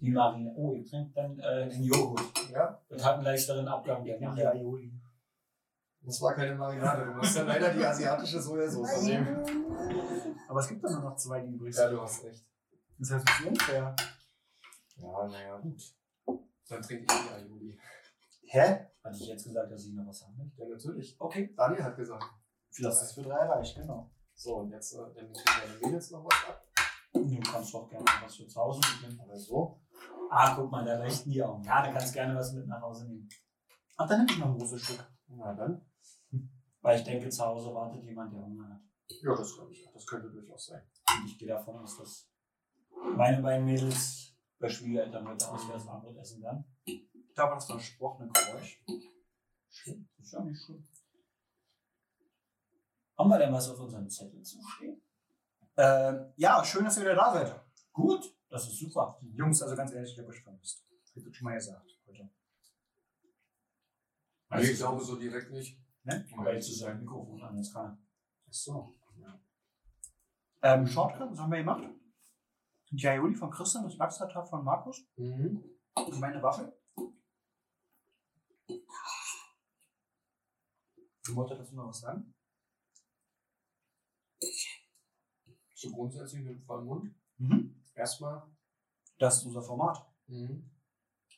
Die 0.00 0.10
Marine. 0.10 0.52
Oh, 0.56 0.72
ihr 0.72 0.84
trinkt 0.84 1.16
dann 1.16 1.38
äh, 1.38 1.68
den 1.68 1.84
Joghurt. 1.84 2.22
Ja? 2.50 2.80
Das 2.88 3.04
hat 3.04 3.14
einen 3.16 3.24
leichteren 3.24 3.68
Abgang. 3.68 4.02
Der 4.04 4.18
Ja, 4.18 4.28
macht 4.30 4.40
Aioli. 4.40 4.92
Das 6.00 6.20
war 6.22 6.34
keine 6.34 6.54
Marinade. 6.56 7.04
Du 7.04 7.12
musst 7.12 7.36
dann 7.36 7.46
leider 7.46 7.72
die 7.72 7.84
asiatische 7.84 8.40
Sojasauce 8.40 9.02
nehmen. 9.02 9.61
Aber 10.52 10.60
es 10.60 10.68
gibt 10.68 10.84
doch 10.84 10.90
nur 10.90 11.00
noch 11.00 11.16
zwei, 11.16 11.40
die 11.40 11.52
übrig 11.54 11.74
Ja, 11.74 11.88
sind. 11.88 11.96
du 11.96 12.02
hast 12.02 12.24
recht. 12.24 12.44
Das 12.98 13.10
heißt, 13.10 13.24
es 13.26 13.40
ist 13.40 13.46
unfair. 13.46 13.96
Ja, 14.96 15.26
naja, 15.26 15.56
gut. 15.56 15.82
Dann 16.68 16.82
trinke 16.82 17.04
ich 17.04 17.06
die 17.22 17.30
Aioli. 17.32 17.78
Hä? 18.48 18.86
Hatte 19.02 19.16
ich 19.16 19.28
jetzt 19.28 19.44
gesagt, 19.44 19.72
dass 19.72 19.86
ich 19.86 19.94
noch 19.94 20.06
was 20.06 20.22
haben 20.22 20.36
möchte? 20.36 20.60
Ja, 20.60 20.68
natürlich. 20.68 21.16
Okay. 21.18 21.54
Daniel 21.56 21.82
hat 21.82 21.96
gesagt. 21.96 22.22
Das 22.82 23.02
ist 23.02 23.14
für 23.14 23.22
drei 23.22 23.46
reicht, 23.46 23.76
genau. 23.76 24.10
So, 24.34 24.56
und 24.58 24.70
jetzt, 24.72 24.92
äh, 24.92 24.98
dann 24.98 25.32
kriegen 25.32 25.42
deine 25.62 25.78
Mädels 25.86 26.10
noch 26.10 26.22
was 26.22 26.34
ab. 26.50 26.66
Du 27.14 27.40
kannst 27.40 27.72
doch 27.72 27.88
gerne 27.88 28.04
was 28.22 28.36
für 28.36 28.46
zu 28.46 28.60
Hause 28.60 28.80
mitnehmen. 28.92 29.20
Oder 29.26 29.38
so. 29.38 29.80
Ah, 30.28 30.54
guck 30.54 30.70
mal, 30.70 30.84
da 30.84 30.98
leuchten 30.98 31.32
die 31.32 31.42
Augen. 31.42 31.64
Ja, 31.64 31.86
du 31.86 31.92
kannst 31.94 32.12
gerne 32.12 32.34
was 32.34 32.52
mit 32.52 32.66
nach 32.66 32.82
Hause 32.82 33.06
nehmen. 33.08 33.26
Ach, 33.96 34.06
dann 34.06 34.18
nehme 34.26 34.32
ich 34.32 34.38
noch 34.38 34.48
ein 34.52 34.58
großes 34.58 34.82
Stück. 34.82 35.06
Na 35.28 35.54
dann. 35.54 35.80
Weil 36.82 36.98
ich 36.98 37.04
denke, 37.04 37.30
zu 37.30 37.42
Hause 37.42 37.72
wartet 37.72 38.04
jemand, 38.04 38.34
der 38.34 38.42
Hunger 38.42 38.68
hat. 38.68 38.80
Ja, 39.20 39.36
das 39.36 39.54
glaube 39.54 39.72
ich. 39.72 39.86
auch. 39.86 39.92
Das 39.92 40.06
könnte 40.06 40.30
durchaus 40.30 40.66
sein. 40.66 40.82
Und 41.20 41.26
ich 41.26 41.38
gehe 41.38 41.48
davon 41.48 41.76
aus, 41.76 41.98
dass 41.98 42.30
meine 43.16 43.42
beiden 43.42 43.66
Mädels 43.66 44.34
bei 44.58 44.68
Schwiegereltern 44.68 45.26
heute 45.26 45.50
auswärts 45.50 45.86
Abendbrot 45.86 46.16
essen 46.18 46.42
werden. 46.42 46.64
Da 47.34 47.44
war 47.44 47.54
das 47.56 47.66
versprochene 47.66 48.30
Geräusch. 48.30 48.84
Schön. 49.68 50.08
Das 50.16 50.26
ist 50.26 50.32
ja 50.32 50.44
nicht 50.44 50.62
schlimm. 50.62 50.86
Haben 53.18 53.28
wir 53.28 53.38
denn 53.38 53.52
was 53.52 53.68
auf 53.70 53.80
unserem 53.80 54.08
Zettel 54.08 54.42
zu 54.42 54.58
stehen? 54.62 55.02
Ähm, 55.76 56.32
ja, 56.36 56.64
schön, 56.64 56.84
dass 56.84 56.96
ihr 56.96 57.02
wieder 57.02 57.14
da 57.14 57.32
seid. 57.32 57.60
Gut, 57.92 58.36
das 58.48 58.68
ist 58.68 58.78
super. 58.78 59.18
Jungs, 59.34 59.62
also 59.62 59.74
ganz 59.76 59.92
ehrlich, 59.92 60.12
ich 60.12 60.18
habe 60.18 60.28
euch 60.28 60.42
vermisst. 60.42 60.84
Hätte 61.14 61.28
ich 61.28 61.36
schon 61.36 61.44
mal 61.44 61.54
gesagt 61.54 61.98
heute. 62.06 62.30
Also 64.48 64.70
ich 64.70 64.78
glaube 64.78 65.04
so 65.04 65.16
direkt 65.16 65.50
nicht. 65.50 65.78
Ne? 66.04 66.26
Aber 66.36 66.54
jetzt 66.54 66.68
ist 66.68 66.82
ein 66.82 67.00
Mikrofon 67.00 67.42
an, 67.42 67.56
jetzt 67.56 67.72
kann 67.72 67.86
er. 67.86 67.98
Ach 68.48 68.52
so. 68.52 68.94
Ähm, 70.62 70.86
Shortcut, 70.86 71.30
was 71.30 71.38
haben 71.40 71.50
wir 71.50 71.58
gemacht? 71.58 71.92
Die 72.90 73.08
Aioli 73.08 73.34
von 73.34 73.50
Christian, 73.50 73.84
das 73.84 73.96
Lachstartar 73.96 74.46
von 74.46 74.64
Markus. 74.64 75.04
Mhm. 75.16 75.64
Und 75.94 76.20
meine 76.20 76.40
Waffel. 76.42 76.72
Du 81.24 81.36
wolltest 81.36 81.60
dazu 81.60 81.74
noch 81.74 81.88
was 81.88 82.00
sagen? 82.00 82.34
So 85.74 85.90
grundsätzlich 85.90 86.42
mit 86.42 86.64
vollem 86.64 86.86
Mund. 86.86 87.14
Mhm. 87.38 87.82
Erstmal. 87.94 88.42
Das 89.18 89.38
ist 89.38 89.46
unser 89.46 89.62
Format. 89.62 90.06
Mhm. 90.26 90.70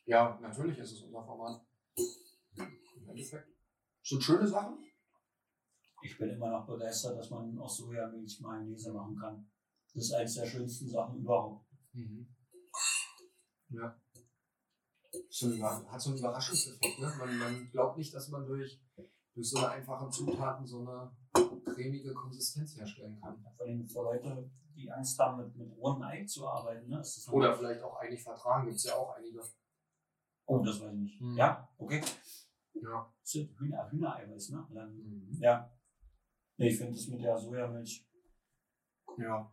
Ja, 0.04 0.38
natürlich 0.40 0.78
ist 0.78 0.92
es 0.92 1.02
unser 1.02 1.24
Format. 1.24 1.66
Im 1.96 3.08
Endeffekt. 3.08 3.48
Sind 4.02 4.22
schöne 4.22 4.46
Sachen. 4.46 4.84
Ich 6.04 6.18
bin 6.18 6.28
immer 6.28 6.50
noch 6.50 6.66
begeistert, 6.66 7.16
dass 7.18 7.30
man 7.30 7.58
aus 7.58 7.78
Sojamilch 7.78 8.38
Mayonnaise 8.40 8.92
machen 8.92 9.16
kann. 9.16 9.50
Das 9.94 10.04
ist 10.04 10.12
eines 10.12 10.34
der 10.34 10.44
schönsten 10.44 10.86
Sachen 10.86 11.20
überhaupt. 11.20 11.66
Mhm. 11.94 12.28
Ja. 13.70 13.98
So 15.30 15.46
ein 15.46 15.62
hat 15.62 16.00
so 16.00 16.10
einen 16.10 16.18
Überraschungseffekt. 16.18 16.98
Ne? 16.98 17.10
Man, 17.18 17.38
man 17.38 17.70
glaubt 17.70 17.96
nicht, 17.96 18.12
dass 18.12 18.28
man 18.28 18.44
durch, 18.46 18.82
durch 19.32 19.48
so 19.48 19.58
eine 19.58 19.70
einfache 19.70 20.10
Zutaten 20.10 20.66
so 20.66 20.80
eine 20.80 21.10
cremige 21.64 22.12
Konsistenz 22.12 22.76
herstellen 22.76 23.18
kann. 23.20 23.40
Vor 23.56 23.66
allem 23.66 23.86
für 23.86 24.02
Leute, 24.02 24.50
die 24.76 24.90
Angst 24.90 25.18
haben, 25.18 25.38
mit, 25.42 25.56
mit 25.56 25.74
rohem 25.78 26.02
Ei 26.02 26.26
zu 26.26 26.46
arbeiten. 26.46 26.86
Ne? 26.88 27.02
Oder 27.30 27.56
vielleicht 27.56 27.82
auch 27.82 27.96
einig 27.96 28.22
vertragen, 28.22 28.66
gibt 28.66 28.76
es 28.76 28.84
ja 28.84 28.94
auch 28.94 29.14
einige. 29.16 29.40
Oh, 30.44 30.58
das 30.58 30.80
weiß 30.80 30.92
ich 30.92 31.00
nicht. 31.00 31.20
Mhm. 31.22 31.36
Ja, 31.38 31.66
okay. 31.78 32.02
Ja. 32.74 33.10
Hühner, 33.58 33.90
Hühnereiweiß, 33.90 34.50
ne? 34.50 34.68
Dann, 34.74 34.94
Mhm. 34.94 35.38
ja. 35.40 35.70
Nee, 36.56 36.68
ich 36.68 36.78
finde 36.78 36.92
das 36.92 37.06
mit 37.08 37.20
der 37.22 37.36
Sojamilch 37.38 38.06
Ja. 39.18 39.50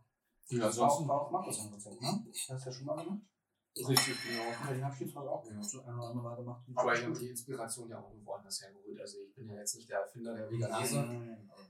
Ja, 0.48 0.58
Das 0.58 0.76
war 0.78 0.86
auch, 0.86 0.90
ansonsten. 0.90 1.08
war 1.08 1.20
auch 1.22 1.30
Markus 1.30 1.60
ein 1.60 1.72
Rezept, 1.72 2.00
ne? 2.00 2.24
Hast 2.48 2.48
du 2.48 2.54
ja 2.70 2.72
schon 2.72 2.86
mal 2.86 2.96
gemacht? 3.02 3.22
Richtig, 3.74 4.16
genau. 4.22 4.42
Ja, 4.50 4.72
den 4.72 5.06
jetzt 5.06 5.14
mal 5.14 5.28
auch 5.28 5.44
Ja. 5.46 5.62
so 5.62 5.80
ein 5.80 5.94
oder 5.94 6.08
andere 6.08 6.22
Mal 6.22 6.36
gemacht. 6.36 6.64
Aber 6.74 6.94
ich 6.94 7.04
habe 7.04 7.18
die 7.18 7.28
Inspiration 7.30 7.88
ja 7.88 7.98
auch 8.00 8.10
irgendwo 8.10 8.32
anders 8.32 8.60
hergeholt. 8.60 9.00
Also 9.00 9.18
ich 9.26 9.34
bin 9.34 9.48
ja 9.48 9.54
jetzt 9.56 9.76
nicht 9.76 9.88
der 9.88 10.00
Erfinder 10.00 10.34
der 10.36 10.50
Veganese. 10.50 10.96
Nein, 11.06 11.50
aber- 11.50 11.68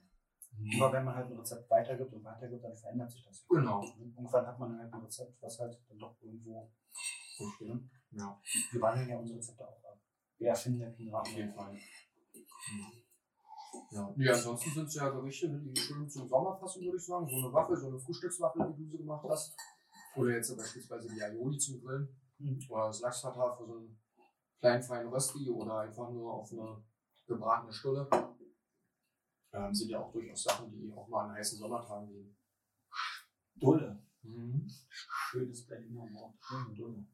Aber 0.85 0.93
wenn 0.93 1.05
man 1.05 1.15
halt 1.15 1.31
ein 1.31 1.39
Rezept 1.39 1.71
weitergibt 1.71 2.13
und 2.13 2.25
weitergibt, 2.25 2.63
dann 2.65 2.75
verändert 2.75 3.11
sich 3.11 3.25
das. 3.25 3.47
Genau. 3.49 3.83
Irgendwann 3.99 4.47
hat 4.47 4.59
man 4.59 4.79
halt 4.79 4.93
ein 4.93 5.01
Rezept, 5.01 5.41
was 5.41 5.59
halt 5.61 5.81
dann 5.89 5.99
doch 5.99 6.21
irgendwo 6.21 6.71
durchgeht. 7.39 7.69
Ne? 7.69 7.89
Ja. 8.11 8.41
Wir 8.73 8.81
wandeln 8.81 9.09
ja 9.09 9.17
unsere 9.19 9.39
Rezepte 9.39 9.67
auch 9.67 9.83
ab. 9.85 9.99
Wir 10.39 10.49
erfinden 10.49 10.81
ja 10.81 10.91
kein 10.91 11.09
Rad. 11.09 11.27
Auf 11.27 11.33
jeden 11.33 11.53
Fall. 11.53 11.79
Ja. 13.91 14.15
ja, 14.17 14.33
ansonsten 14.33 14.71
sind 14.71 14.87
es 14.87 14.95
ja 14.95 15.09
Gerichte, 15.11 15.49
die 15.49 15.77
schön 15.79 16.09
zum 16.09 16.29
Sommer 16.29 16.57
passen, 16.57 16.83
würde 16.83 16.97
ich 16.97 17.05
sagen. 17.05 17.27
So 17.29 17.37
eine 17.37 17.53
Waffel, 17.53 17.77
so 17.77 17.89
eine 17.89 17.99
Frühstückswaffel, 17.99 18.69
wie 18.69 18.85
du 18.85 18.91
sie 18.91 18.99
gemacht 18.99 19.25
hast. 19.29 19.57
Oder 20.17 20.31
jetzt 20.33 20.57
beispielsweise 20.57 21.09
die 21.09 21.23
Aioli 21.23 21.59
zum 21.59 21.81
Grillen. 21.81 22.09
Mhm. 22.39 22.59
Oder 22.69 22.87
das 22.89 23.01
Lachstartar 23.01 23.57
für 23.57 23.67
so 23.67 23.77
einen 23.77 23.99
kleinen 24.59 24.83
feinen 24.83 25.09
Rösti 25.09 25.49
oder 25.51 25.81
einfach 25.81 26.11
nur 26.11 26.33
auf 26.33 26.53
eine 26.53 26.85
gebratene 27.27 27.73
Stulle. 27.73 28.09
Ähm, 29.53 29.75
sind 29.75 29.91
ja 29.91 30.01
auch 30.01 30.13
durchaus 30.13 30.43
Sachen, 30.43 30.71
die 30.71 30.93
auch 30.95 31.09
mal 31.09 31.29
an 31.29 31.37
heißen 31.37 31.59
Sommertagen 31.59 32.09
gehen. 32.09 32.37
Dulle. 33.57 34.03
Mhm. 34.23 34.67
Schönes 34.89 35.67
Berliner 35.67 36.11
Wort. 36.13 36.35
Dulle. 36.77 37.07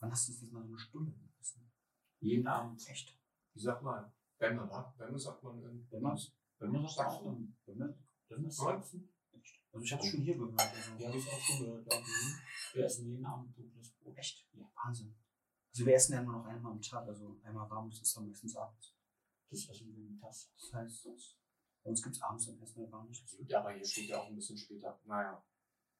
Wann 0.00 0.10
hast 0.10 0.28
du 0.28 0.32
das 0.32 0.50
mal 0.50 0.62
so 0.62 0.68
eine 0.68 0.78
Stunde 0.78 1.12
gegessen? 1.12 1.70
Jeden 2.20 2.46
Abend. 2.46 2.88
Echt? 2.88 3.16
Wie 3.54 3.60
sagt 4.42 4.54
man? 4.54 4.68
Bämme, 4.68 4.70
wa? 4.70 4.94
Bämme 4.98 5.18
sagt 5.18 5.42
man 5.42 5.62
in 5.62 5.86
Wenn 5.90 6.02
man 6.02 6.18
Wenn 6.58 6.72
man 6.72 6.82
das 6.82 6.94
Sachsen. 6.94 7.16
auch 7.18 7.24
dann. 7.24 7.56
wenn 7.66 7.78
man 7.78 7.94
Wenn 8.28 8.42
das 8.44 8.58
Ja. 8.58 8.64
Sachsen. 8.64 9.08
Also 9.72 9.84
ich 9.84 9.92
hatte 9.92 10.04
es 10.04 10.10
schon 10.10 10.20
hier 10.20 10.36
gehört. 10.36 10.60
Also. 10.60 10.92
Ja, 10.98 11.08
habe 11.08 11.18
ich 11.18 11.28
auch 11.28 11.40
schon 11.40 11.58
gehört. 11.64 11.92
Ja. 11.92 11.98
Wir 12.74 12.84
essen 12.84 13.06
jeden 13.08 13.24
Abend 13.24 13.56
dunkles 13.56 13.90
Brot. 13.92 14.16
Echt? 14.18 14.46
Ja, 14.52 14.70
Wahnsinn. 14.84 15.14
Also 15.72 15.86
wir 15.86 15.94
essen 15.94 16.12
ja 16.12 16.22
nur 16.22 16.34
noch 16.34 16.44
einmal 16.44 16.72
am 16.72 16.80
Tag, 16.82 17.06
also 17.08 17.40
einmal 17.42 17.68
warm, 17.70 17.88
das 17.88 18.00
ist 18.02 18.14
dann 18.16 18.28
meistens 18.28 18.54
abends. 18.56 18.94
Das 19.50 19.68
essen 19.70 19.94
wir 19.94 20.10
mittags. 20.10 20.52
Das 20.60 20.72
heißt, 20.74 21.04
bei 21.82 21.90
uns 21.90 22.02
gibt 22.02 22.14
es 22.16 22.22
abends 22.22 22.46
dann 22.46 22.58
erstmal 22.58 22.88
gar 22.88 23.04
nichts. 23.06 23.36
Ja, 23.46 23.60
aber 23.60 23.72
hier 23.72 23.84
steht 23.86 24.08
ja 24.10 24.18
auch 24.18 24.26
ein 24.28 24.34
bisschen 24.36 24.56
später. 24.58 25.00
Naja. 25.04 25.42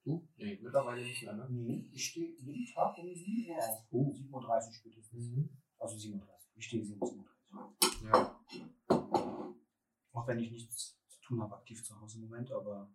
Du? 0.04 0.28
Nee, 0.37 0.58
mittlerweile 0.61 1.02
nicht 1.02 1.22
mehr, 1.22 1.32
ne? 1.34 1.46
Nee, 1.49 1.88
ich 1.92 2.08
stehe 2.08 2.34
jeden 2.37 2.66
Tag 2.75 2.99
um 2.99 3.14
7 3.14 3.49
Uhr 3.50 3.56
auf. 3.58 3.87
Oh. 3.90 4.11
7.30 4.12 4.66
Uhr 4.66 4.72
spätestens. 4.72 5.28
Mhm. 5.30 5.49
Also 5.78 5.96
7.30 5.96 6.20
Uhr. 6.20 6.38
Ich 6.56 6.66
stehe 6.66 6.82
7.37 6.82 7.00
Uhr. 7.18 7.31
Ja. 8.04 8.40
Auch 10.12 10.26
wenn 10.26 10.38
ich 10.38 10.50
nichts 10.50 10.99
zu 11.09 11.21
tun 11.21 11.42
habe, 11.42 11.56
aktiv 11.56 11.85
zu 11.85 11.99
Hause 12.00 12.18
im 12.18 12.25
Moment, 12.25 12.50
aber. 12.52 12.90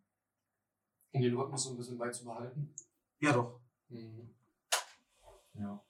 Um 1.12 1.22
den 1.22 1.36
Rhythmus 1.36 1.64
so 1.64 1.72
ein 1.72 1.78
bisschen 1.78 1.98
beizubehalten. 1.98 2.76
Ja, 3.20 3.34
doch. 3.34 3.60
Mhm. 3.90 4.36
Ja. 5.54 5.84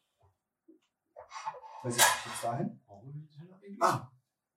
Setzt 1.83 1.99
sich 1.99 2.25
jetzt 2.25 2.43
dahin? 2.43 2.79
Eigentlich? 2.87 3.81
Ah. 3.81 4.11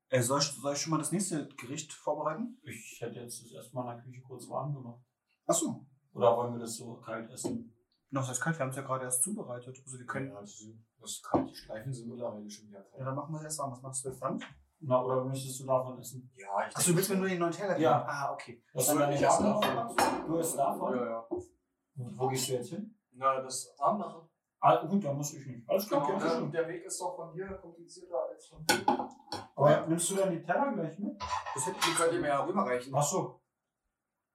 Äh, 0.09 0.23
soll, 0.23 0.41
ich, 0.41 0.47
soll 0.47 0.75
ich 0.75 0.81
schon 0.81 0.91
mal 0.91 0.99
das 0.99 1.13
nächste 1.13 1.49
Gericht 1.55 1.93
vorbereiten? 1.93 2.59
Ich 2.65 3.01
hätte 3.01 3.21
jetzt 3.21 3.45
das 3.45 3.53
erstmal 3.53 3.85
in 3.85 3.97
der 3.97 4.05
Küche 4.05 4.23
kurz 4.23 4.49
warm 4.49 4.75
gemacht. 4.75 5.01
Achso. 5.47 5.87
Oder 6.13 6.37
wollen 6.37 6.55
wir 6.55 6.61
das 6.61 6.77
so 6.77 6.97
kalt 6.97 7.31
essen? 7.31 7.73
Noch 8.11 8.27
das 8.27 8.41
kalt, 8.41 8.59
wir 8.59 8.65
haben 8.65 8.71
es 8.71 8.77
ja 8.77 8.83
gerade 8.83 9.05
erst 9.05 9.23
zubereitet. 9.23 9.81
Also 9.85 9.99
wir 9.99 10.07
können. 10.07 10.33
Ja, 10.33 10.41
ist, 10.41 10.67
das 11.01 11.11
ist 11.11 11.25
kalt. 11.25 11.49
Die 11.51 11.55
Streifen 11.55 11.93
sind 11.93 12.09
mittlerweile 12.09 12.49
schon 12.51 12.69
wieder 12.69 12.79
Ja, 12.81 12.85
kalt. 12.85 13.07
dann 13.07 13.15
machen 13.15 13.33
wir 13.33 13.39
es 13.39 13.45
erst 13.45 13.59
warm. 13.61 13.73
Was 13.73 13.83
machst 13.83 14.05
du 14.05 14.09
jetzt 14.11 14.23
dann? 14.23 14.43
Na, 14.83 15.03
oder 15.03 15.25
möchtest 15.25 15.61
du 15.61 15.67
davon 15.67 15.99
essen? 15.99 16.31
Ja, 16.37 16.67
ich 16.69 16.77
Achso, 16.77 16.91
du 16.91 16.97
willst 16.97 17.11
mir 17.11 17.17
nur 17.17 17.29
den 17.29 17.39
neuen 17.39 17.53
Teller 17.53 17.75
geben? 17.75 17.83
Ja. 17.83 18.05
Ah, 18.09 18.33
okay. 18.33 18.63
Was 18.73 18.87
soll 18.87 19.03
ich 19.03 19.09
nicht 19.09 19.23
essen 19.23 19.45
davon? 19.45 20.27
Du 20.27 20.37
isst 20.39 20.59
davon? 20.59 20.97
Ja, 20.97 21.05
ja. 21.07 21.27
Und 21.29 22.19
Wo 22.19 22.29
gehst 22.29 22.49
du 22.49 22.53
jetzt 22.55 22.71
hin? 22.71 22.99
Na, 23.13 23.41
das 23.43 23.75
machen. 23.79 24.29
Ah, 24.61 24.85
gut, 24.85 25.05
dann 25.05 25.17
muss 25.17 25.35
ich 25.35 25.47
nicht. 25.47 25.69
Alles 25.69 25.89
klar, 25.89 26.07
Genau. 26.07 26.45
Und 26.45 26.53
der 26.53 26.69
Weg 26.69 26.85
ist 26.85 27.01
doch 27.01 27.17
von 27.17 27.33
hier 27.33 27.47
komplizierter 27.55 28.29
als 28.29 28.47
von 28.47 28.65
hier. 28.71 29.09
Aber 29.55 29.87
nimmst 29.87 30.11
du 30.11 30.17
dann 30.17 30.31
die 30.31 30.43
Teller 30.43 30.73
gleich 30.73 30.99
mit? 30.99 31.21
Das 31.55 31.67
hätte 31.67 31.79
die 31.81 31.95
könnt 31.95 32.13
ihr 32.13 32.21
mir 32.21 32.29
ja 32.29 32.45
rüberreichen. 32.45 32.95
Ach 32.95 33.03
so. 33.03 33.41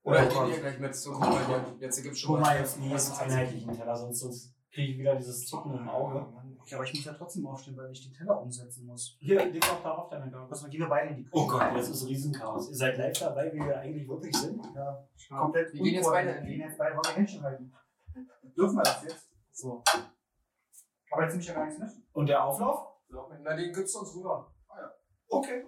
Oder 0.04 0.28
ich 0.28 0.34
nehme 0.34 0.46
hier 0.48 0.60
gleich 0.60 0.80
mit. 0.80 0.96
So, 0.96 1.12
guck 1.14 1.22
mal, 1.22 1.66
jetzt 1.80 2.04
gibt's 2.04 2.20
schon 2.20 2.36
Guck 2.36 2.42
mal, 2.42 2.58
jetzt 2.58 2.80
nie 2.80 2.90
jetzt 2.92 3.20
einheitlichen 3.20 3.76
Teller, 3.76 3.96
sonst, 3.96 4.20
sonst 4.20 4.55
kriege 4.76 4.92
ich 4.92 4.98
wieder 5.00 5.16
dieses 5.16 5.46
Zucken 5.48 5.74
im 5.74 5.88
Auge. 5.88 6.26
Ja, 6.66 6.78
aber 6.78 6.84
ich 6.86 6.94
muss 6.94 7.06
ja 7.06 7.14
trotzdem 7.14 7.48
aufstehen, 7.48 7.78
weil 7.78 7.92
ich 7.92 8.02
die 8.02 8.12
Teller 8.12 8.42
umsetzen 8.42 8.86
muss. 8.86 9.16
Hier, 9.20 9.46
leg 9.46 9.62
doch 9.62 9.82
darauf 9.82 10.10
deine 10.10 10.30
Gabel. 10.30 10.52
Was, 10.52 10.62
dann 10.62 10.70
gehen 10.70 10.82
wir 10.82 10.90
beide 10.90 11.12
in 11.12 11.18
die 11.18 11.24
Küche. 11.24 11.36
Oh 11.38 11.48
Gott, 11.48 11.76
jetzt 11.76 11.90
ist 11.90 12.06
Riesenchaos. 12.08 12.70
Ihr 12.70 12.76
seid 12.76 12.98
live 12.98 13.18
dabei, 13.18 13.54
wie 13.54 13.60
wir 13.60 13.80
eigentlich 13.80 14.08
wirklich 14.08 14.36
sind. 14.36 14.66
Ja, 14.76 15.08
komplett 15.30 15.74
Wir 15.74 15.82
gehen 15.82 15.94
jetzt 15.96 16.10
beide 16.10 16.36
Wir 16.36 16.42
gehen 16.42 16.60
jetzt 16.60 16.78
beide, 16.78 16.96
wollen 16.96 17.06
wir 17.06 17.16
Händchen 17.16 17.42
halten. 17.44 17.74
Dürfen 18.58 18.76
wir 18.76 18.84
das 18.84 19.04
jetzt? 19.04 19.30
So. 19.54 19.82
Aber 21.12 21.24
jetzt 21.24 21.32
nehme 21.32 21.42
ich 21.42 21.48
ja 21.48 21.54
gar 21.54 21.66
nichts 21.66 21.80
mit. 21.80 21.90
Und 22.12 22.28
der 22.28 22.44
Auflauf? 22.44 22.88
Na, 23.44 23.56
den 23.56 23.72
gibt's 23.72 23.96
uns 23.96 24.14
rüber. 24.16 24.52
Okay. 25.30 25.66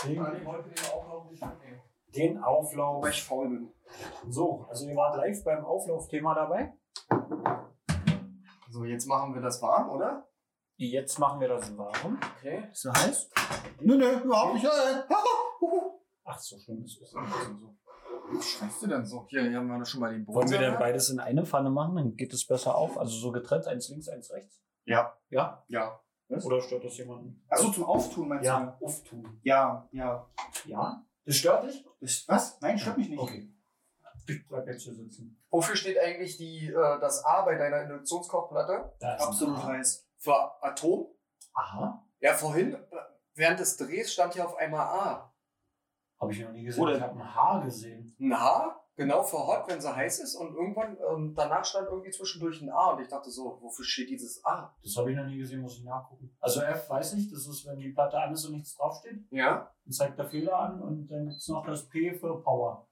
Ah, 0.00 0.06
Den, 0.06 0.12
ich 0.12 0.46
wollte 0.46 0.68
den 0.68 0.92
auch 0.92 1.08
noch 1.08 1.30
nicht 1.30 1.44
mitnehmen. 1.44 1.80
den 2.14 2.38
Auflauf. 2.38 3.02
Weil 3.02 3.10
ich 3.10 3.24
faul 3.24 3.48
bin. 3.48 3.72
So, 4.28 4.64
also 4.68 4.86
ihr 4.86 4.94
wart 4.94 5.16
live 5.16 5.42
beim 5.42 5.64
Auflaufthema 5.64 6.34
dabei. 6.34 6.74
So, 8.70 8.84
jetzt 8.84 9.06
machen 9.06 9.34
wir 9.34 9.40
das 9.40 9.62
warm, 9.62 9.90
oder? 9.90 10.28
Jetzt 10.76 11.18
machen 11.18 11.40
wir 11.40 11.48
das 11.48 11.76
warm. 11.76 12.18
Okay. 12.38 12.68
Ist 12.70 12.82
so 12.82 12.92
heiß? 12.92 13.30
Nö, 13.80 13.96
nö, 13.96 14.20
überhaupt 14.20 14.54
nicht. 14.54 14.66
Ach, 16.24 16.38
so 16.38 16.58
schlimm 16.58 16.84
ist 16.84 17.00
es. 17.00 17.14
Was 17.14 18.46
schreibst 18.46 18.82
du 18.82 18.86
denn 18.86 19.06
so? 19.06 19.26
Hier, 19.28 19.42
hier 19.48 19.56
haben 19.58 19.68
wir 19.68 19.84
schon 19.86 20.00
mal 20.00 20.12
den 20.12 20.24
Boden. 20.26 20.36
Wollen 20.36 20.50
wir 20.50 20.58
denn 20.58 20.78
beides 20.78 21.08
in 21.08 21.18
eine 21.18 21.46
Pfanne 21.46 21.70
machen? 21.70 21.96
Dann 21.96 22.14
geht 22.14 22.32
es 22.34 22.46
besser 22.46 22.74
auf. 22.76 22.98
Also 22.98 23.16
so 23.16 23.32
getrennt, 23.32 23.66
eins 23.66 23.88
links, 23.88 24.08
eins 24.08 24.30
rechts. 24.30 24.62
Ja. 24.84 25.16
Ja? 25.30 25.64
Ja. 25.68 26.00
Oder 26.28 26.60
stört 26.60 26.84
das 26.84 26.98
jemanden? 26.98 27.42
Achso, 27.48 27.70
zum 27.70 27.84
Auftun 27.84 28.28
meinst 28.28 28.44
Ja, 28.44 28.76
auftun. 28.82 29.22
du? 29.22 29.30
Ja, 29.42 29.88
ja. 29.92 30.28
Ja? 30.66 31.06
Das 31.24 31.36
stört 31.36 31.64
dich? 31.64 31.84
Das, 32.00 32.24
was? 32.28 32.60
Nein, 32.60 32.78
stört 32.78 32.98
mich 32.98 33.08
nicht. 33.08 33.18
Okay. 33.18 33.50
Hier 34.28 34.78
sitzen. 34.94 35.40
Wofür 35.50 35.76
steht 35.76 35.98
eigentlich 35.98 36.36
die, 36.36 36.66
äh, 36.68 37.00
das 37.00 37.24
A 37.24 37.42
bei 37.42 37.56
deiner 37.56 37.82
Induktionskochplatte? 37.82 38.92
Da 39.00 39.14
ist 39.14 39.22
ein 39.22 39.28
Absolut 39.28 39.58
A. 39.58 39.66
heiß. 39.68 40.06
Für 40.18 40.62
Atom? 40.62 41.06
Aha. 41.54 42.04
Ja, 42.20 42.34
vorhin, 42.34 42.74
äh, 42.74 42.78
während 43.34 43.60
des 43.60 43.76
Drehs 43.76 44.12
stand 44.12 44.34
hier 44.34 44.44
auf 44.44 44.56
einmal 44.56 44.80
A. 44.86 45.34
Habe 46.20 46.32
ich 46.32 46.40
noch 46.40 46.50
nie 46.52 46.64
gesehen. 46.64 46.82
Oder- 46.82 46.96
Ich 46.96 47.00
habe 47.02 47.14
ein 47.18 47.34
Haar 47.34 47.62
gesehen. 47.64 48.16
Ein 48.20 48.38
H, 48.38 48.80
genau 48.96 49.22
für 49.22 49.38
Hot, 49.38 49.68
wenn 49.68 49.80
sie 49.80 49.94
heiß 49.94 50.18
ist. 50.18 50.34
Und 50.34 50.52
irgendwann, 50.54 50.98
ähm, 51.08 51.32
danach 51.36 51.64
stand 51.64 51.86
irgendwie 51.88 52.10
zwischendurch 52.10 52.60
ein 52.60 52.70
A. 52.70 52.90
Und 52.90 53.02
ich 53.02 53.08
dachte 53.08 53.30
so, 53.30 53.58
wofür 53.62 53.84
steht 53.84 54.10
dieses 54.10 54.44
A? 54.44 54.74
Das 54.82 54.96
habe 54.96 55.12
ich 55.12 55.16
noch 55.16 55.24
nie 55.26 55.38
gesehen, 55.38 55.60
muss 55.60 55.78
ich 55.78 55.84
nachgucken. 55.84 56.36
Also 56.40 56.60
F 56.60 56.90
weiß 56.90 57.12
ich, 57.14 57.30
das 57.30 57.46
ist, 57.46 57.64
wenn 57.66 57.78
die 57.78 57.90
Platte 57.92 58.18
an 58.20 58.32
ist 58.32 58.44
und 58.46 58.52
nichts 58.54 58.74
draufsteht, 58.76 59.26
Ja? 59.30 59.72
dann 59.84 59.92
zeigt 59.92 60.18
der 60.18 60.26
Fehler 60.26 60.58
an 60.58 60.82
und 60.82 61.06
dann 61.08 61.26
gibt 61.28 61.36
es 61.40 61.46
noch 61.48 61.64
das 61.64 61.88
P 61.88 62.12
für 62.14 62.42
Power. 62.42 62.87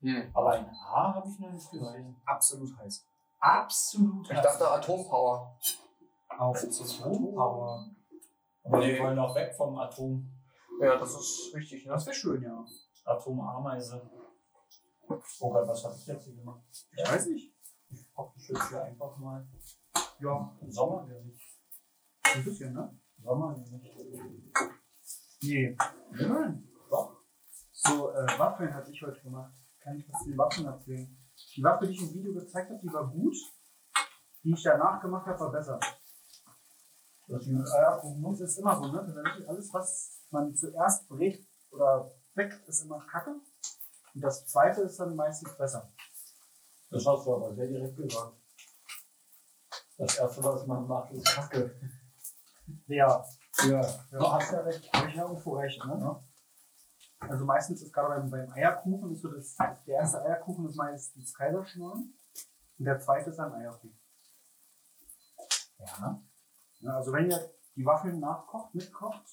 Hm. 0.00 0.30
Aber 0.34 0.52
ein 0.52 0.66
A 0.68 1.14
habe 1.14 1.28
ich 1.28 1.38
noch 1.38 1.50
nicht 1.50 1.70
gesehen. 1.70 2.16
Absolut 2.24 2.76
heiß. 2.78 3.06
Absolut. 3.40 4.30
Ich 4.30 4.38
dachte 4.40 4.68
Atompower. 4.70 5.58
Auf 6.28 6.56
Atompower. 6.62 7.90
Aber 8.64 8.78
Nee. 8.78 8.94
wir 8.94 9.04
wollen 9.04 9.18
auch 9.18 9.34
weg 9.34 9.54
vom 9.56 9.76
Atom. 9.78 10.30
Ja, 10.80 10.96
das 10.96 11.14
ist 11.14 11.52
richtig, 11.54 11.84
ne? 11.86 11.92
Das 11.92 12.06
wäre 12.06 12.14
schön, 12.14 12.42
ja. 12.42 12.64
Atomameise. 13.04 14.08
Oh 15.40 15.50
Gott, 15.50 15.66
was 15.66 15.84
habe 15.84 15.94
ich 15.96 16.06
jetzt 16.06 16.24
hier 16.24 16.34
gemacht? 16.36 16.60
Ich 16.92 17.10
weiß 17.10 17.26
nicht. 17.28 17.54
Ich 17.90 18.06
hoffe, 18.14 18.34
ich 18.36 18.48
jetzt 18.48 18.68
hier 18.68 18.82
einfach 18.84 19.16
mal. 19.16 19.48
Ja, 20.20 20.56
Sommergericht. 20.68 21.40
ein 22.22 22.44
bisschen, 22.44 22.74
ne? 22.74 22.96
Sommergericht. 23.22 23.96
Nee. 25.42 25.76
Nein. 26.10 26.68
Doch. 26.90 27.22
So, 27.72 28.10
äh, 28.10 28.38
Waffeln 28.38 28.74
hatte 28.74 28.90
ich 28.90 29.00
heute 29.02 29.20
gemacht. 29.22 29.54
Kann 29.88 29.98
ich 29.98 30.12
was 30.12 30.22
zu 30.22 30.28
den 30.28 30.38
Waffeln 30.38 30.66
erzählen? 30.66 31.18
Die 31.56 31.62
Waffe, 31.62 31.86
die 31.86 31.92
ich 31.94 32.02
im 32.02 32.12
Video 32.12 32.34
gezeigt 32.34 32.68
habe, 32.68 32.80
die 32.82 32.92
war 32.92 33.08
gut. 33.08 33.34
Die 34.44 34.52
ich 34.52 34.62
danach 34.62 35.00
gemacht 35.00 35.26
habe, 35.26 35.40
war 35.40 35.50
besser. 35.50 35.80
Das 37.26 37.46
muss 37.46 38.40
ist 38.40 38.58
immer 38.58 38.76
so, 38.76 38.92
ne? 38.92 39.24
Alles, 39.46 39.72
was 39.72 40.26
man 40.30 40.54
zuerst 40.54 41.08
brät 41.08 41.46
oder 41.70 42.12
weckt, 42.34 42.68
ist 42.68 42.82
immer 42.82 43.00
kacke. 43.06 43.30
Und 44.14 44.20
das 44.20 44.46
zweite 44.46 44.82
ist 44.82 45.00
dann 45.00 45.16
meistens 45.16 45.56
besser. 45.56 45.90
Das 46.90 47.06
hast 47.06 47.26
du 47.26 47.34
aber 47.34 47.54
sehr 47.54 47.66
direkt 47.66 47.96
gesagt. 47.96 48.36
Das 49.96 50.18
erste, 50.18 50.44
was 50.44 50.66
man 50.66 50.86
macht, 50.86 51.12
ist 51.12 51.24
Kacke. 51.24 51.74
Ja, 52.86 53.24
Ja. 53.66 53.80
ja 54.10 54.32
hast 54.32 54.52
ja 54.52 54.60
recht. 54.60 54.92
Habe 54.92 55.08
ich 55.08 55.14
ja 55.14 55.22
irgendwo 55.22 55.56
recht, 55.56 55.84
ne? 55.84 56.27
Also 57.20 57.44
meistens 57.44 57.82
ist 57.82 57.92
gerade 57.92 58.08
beim, 58.08 58.30
beim 58.30 58.50
Eierkuchen, 58.52 59.12
ist 59.12 59.22
so 59.22 59.32
das, 59.32 59.56
der 59.86 59.96
erste 59.96 60.22
Eierkuchen 60.22 60.68
ist 60.68 60.76
meistens 60.76 61.34
Kaiserschmarrn 61.34 62.14
und 62.78 62.84
der 62.84 63.00
zweite 63.00 63.30
ist 63.30 63.36
dann 63.36 63.52
Eierkuchen. 63.52 63.98
Ja. 65.78 66.22
Ja, 66.80 66.96
also 66.96 67.12
wenn 67.12 67.30
ihr 67.30 67.50
die 67.74 67.84
Waffeln 67.84 68.20
nachkocht, 68.20 68.74
mitkocht, 68.74 69.24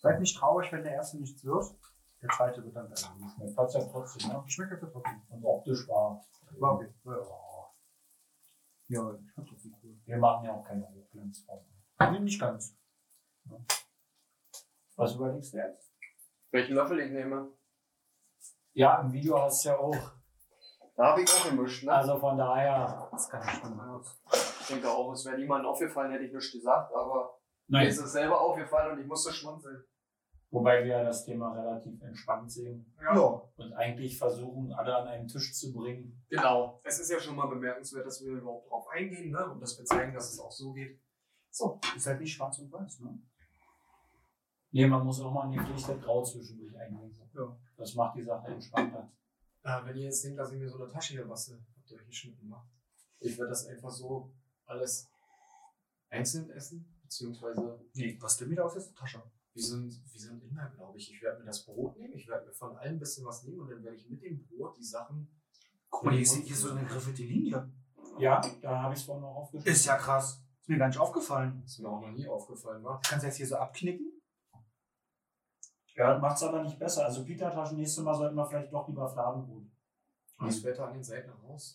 seid 0.00 0.20
nicht 0.20 0.38
traurig, 0.38 0.72
wenn 0.72 0.82
der 0.82 0.92
erste 0.92 1.18
nichts 1.18 1.44
wird. 1.44 1.74
Der 2.22 2.30
zweite 2.30 2.64
wird 2.64 2.74
dann 2.74 2.88
besser. 2.88 3.14
Schmeckt 3.34 3.74
ja 3.74 3.84
trotzdem, 3.90 4.28
ne? 4.28 4.42
Schmeckt 4.46 4.72
ja 4.72 4.78
trotzdem. 4.78 5.22
Und 5.28 5.44
optisch 5.44 5.86
war. 5.88 6.24
War 6.58 6.74
okay. 6.74 6.92
Ja, 8.88 9.14
ich 9.14 9.32
fand 9.32 9.52
das 9.52 9.66
cool. 9.82 10.00
Wir 10.04 10.16
machen 10.16 10.44
ja 10.44 10.52
auch 10.52 10.64
keine 10.64 10.88
Hochglanzform. 10.88 11.64
Nee, 12.12 12.20
nicht 12.20 12.40
ganz. 12.40 12.76
Was 14.96 15.14
überlegst 15.14 15.52
du 15.52 15.58
jetzt? 15.58 15.85
Welchen 16.50 16.74
Löffel 16.74 17.00
ich 17.00 17.10
nehme? 17.10 17.52
Ja, 18.72 19.00
im 19.00 19.12
Video 19.12 19.40
hast 19.40 19.64
du 19.64 19.70
ja 19.70 19.78
auch. 19.78 19.96
Da 20.96 21.08
habe 21.08 21.22
ich 21.22 21.30
auch 21.30 21.48
gemischt, 21.48 21.84
ne? 21.84 21.92
Also 21.92 22.18
von 22.18 22.38
daher. 22.38 23.08
Das 23.10 23.28
kann 23.28 23.42
ich 23.46 23.50
schon 23.60 23.76
mal 23.76 23.96
aus. 23.96 24.18
ich 24.60 24.66
denke 24.68 24.88
auch, 24.90 25.12
es 25.12 25.24
wäre 25.26 25.36
niemandem 25.36 25.70
aufgefallen, 25.70 26.10
hätte 26.12 26.24
ich 26.24 26.32
nichts 26.32 26.52
gesagt, 26.52 26.92
aber 26.94 27.38
mir 27.68 27.78
Nein. 27.78 27.88
ist 27.88 27.98
es 27.98 28.12
selber 28.12 28.40
aufgefallen 28.40 28.92
und 28.92 29.00
ich 29.00 29.06
musste 29.06 29.32
schmunzeln. 29.32 29.84
Wobei 30.50 30.84
wir 30.84 31.02
das 31.02 31.24
Thema 31.24 31.52
relativ 31.52 32.00
entspannt 32.00 32.50
sehen 32.50 32.94
Ja. 33.02 33.18
und 33.18 33.72
eigentlich 33.74 34.16
versuchen, 34.16 34.72
alle 34.72 34.94
an 34.96 35.08
einen 35.08 35.26
Tisch 35.26 35.52
zu 35.54 35.72
bringen. 35.74 36.24
Genau. 36.30 36.80
Es 36.84 36.98
ist 37.00 37.10
ja 37.10 37.18
schon 37.18 37.34
mal 37.36 37.48
bemerkenswert, 37.48 38.06
dass 38.06 38.24
wir 38.24 38.32
überhaupt 38.32 38.70
drauf 38.70 38.86
eingehen, 38.88 39.32
ne? 39.32 39.50
Und 39.50 39.60
dass 39.60 39.76
wir 39.76 39.84
zeigen, 39.84 40.14
dass 40.14 40.32
es 40.32 40.38
auch 40.38 40.52
so 40.52 40.72
geht. 40.72 41.00
So. 41.50 41.80
Ist 41.96 42.06
halt 42.06 42.20
nicht 42.20 42.32
schwarz 42.34 42.58
und 42.58 42.72
weiß, 42.72 43.00
ne? 43.00 43.18
Nee, 44.76 44.86
man 44.86 45.06
muss 45.06 45.22
auch 45.22 45.32
mal 45.32 45.46
in 45.46 45.52
die 45.52 45.58
Pflicht 45.58 45.88
der 45.88 45.96
Grau 45.96 46.22
zwischendurch 46.22 46.76
eingehen. 46.78 47.10
Ja. 47.32 47.56
Das 47.78 47.94
macht 47.94 48.14
die 48.18 48.22
Sache 48.22 48.48
entspannter. 48.48 49.10
Äh, 49.62 49.84
wenn 49.86 49.96
ihr 49.96 50.04
jetzt 50.04 50.22
denkt, 50.22 50.38
dass 50.38 50.52
ich 50.52 50.58
mir 50.58 50.68
so 50.68 50.76
eine 50.78 50.92
Tasche 50.92 51.14
hier 51.14 51.24
bastel, 51.26 51.58
habt 51.78 51.90
ihr 51.90 51.96
euch 51.96 52.06
geschnitten 52.06 52.40
gemacht. 52.40 52.68
Ich 53.18 53.38
werde 53.38 53.48
das 53.48 53.66
einfach 53.68 53.88
so 53.88 54.30
alles 54.66 55.08
einzeln 56.10 56.50
essen, 56.50 56.94
beziehungsweise 57.00 57.80
Nee, 57.94 58.18
was 58.20 58.36
du 58.36 58.50
wieder 58.50 58.66
aus 58.66 58.76
ist, 58.76 58.94
Tasche. 58.94 59.22
wie 59.54 59.62
so 59.62 59.76
ein, 59.78 59.88
wie 60.12 60.18
so 60.18 60.30
ein 60.32 60.42
Inder, 60.42 60.70
glaube 60.76 60.98
ich. 60.98 61.10
Ich 61.10 61.22
werde 61.22 61.38
mir 61.38 61.46
das 61.46 61.64
Brot 61.64 61.96
nehmen, 61.96 62.12
ich 62.12 62.28
werde 62.28 62.44
mir 62.44 62.52
von 62.52 62.76
allem 62.76 62.96
ein 62.96 62.98
bisschen 62.98 63.24
was 63.24 63.44
nehmen 63.44 63.60
und 63.60 63.70
dann 63.70 63.82
werde 63.82 63.96
ich 63.96 64.06
mit 64.10 64.20
dem 64.22 64.46
Brot 64.46 64.76
die 64.76 64.84
Sachen. 64.84 65.26
Guck 65.88 66.04
mal, 66.04 66.12
hier 66.12 66.20
ist 66.20 66.34
hier 66.34 66.54
so 66.54 66.72
eine 66.72 66.84
griffelte 66.84 67.22
Linie. 67.22 67.72
Ja, 68.18 68.42
da 68.60 68.82
habe 68.82 68.92
ich 68.92 69.00
es 69.00 69.06
vorhin 69.06 69.22
noch 69.22 69.36
aufgeschrieben. 69.36 69.72
Ist 69.72 69.86
ja 69.86 69.96
krass. 69.96 70.42
Ist 70.60 70.68
mir 70.68 70.76
gar 70.76 70.88
nicht 70.88 70.98
aufgefallen. 70.98 71.62
Ist 71.64 71.78
mir 71.78 71.88
auch 71.88 72.02
noch 72.02 72.12
nie 72.12 72.28
aufgefallen, 72.28 72.84
war. 72.84 73.00
Kannst 73.00 73.22
du 73.22 73.28
jetzt 73.28 73.36
hier 73.38 73.46
so 73.46 73.56
abknicken? 73.56 74.12
Ja, 75.96 76.18
macht 76.18 76.36
es 76.36 76.42
aber 76.42 76.62
nicht 76.62 76.78
besser. 76.78 77.06
Also 77.06 77.24
Pita-Taschen, 77.24 77.78
nächstes 77.78 78.04
Mal 78.04 78.14
sollten 78.14 78.36
wir 78.36 78.46
vielleicht 78.46 78.72
doch 78.72 78.86
lieber 78.86 79.08
Fladenbrot. 79.08 79.66
Das 80.38 80.58
fällt 80.58 80.78
an 80.78 80.92
den 80.92 81.02
Seiten 81.02 81.30
raus. 81.30 81.72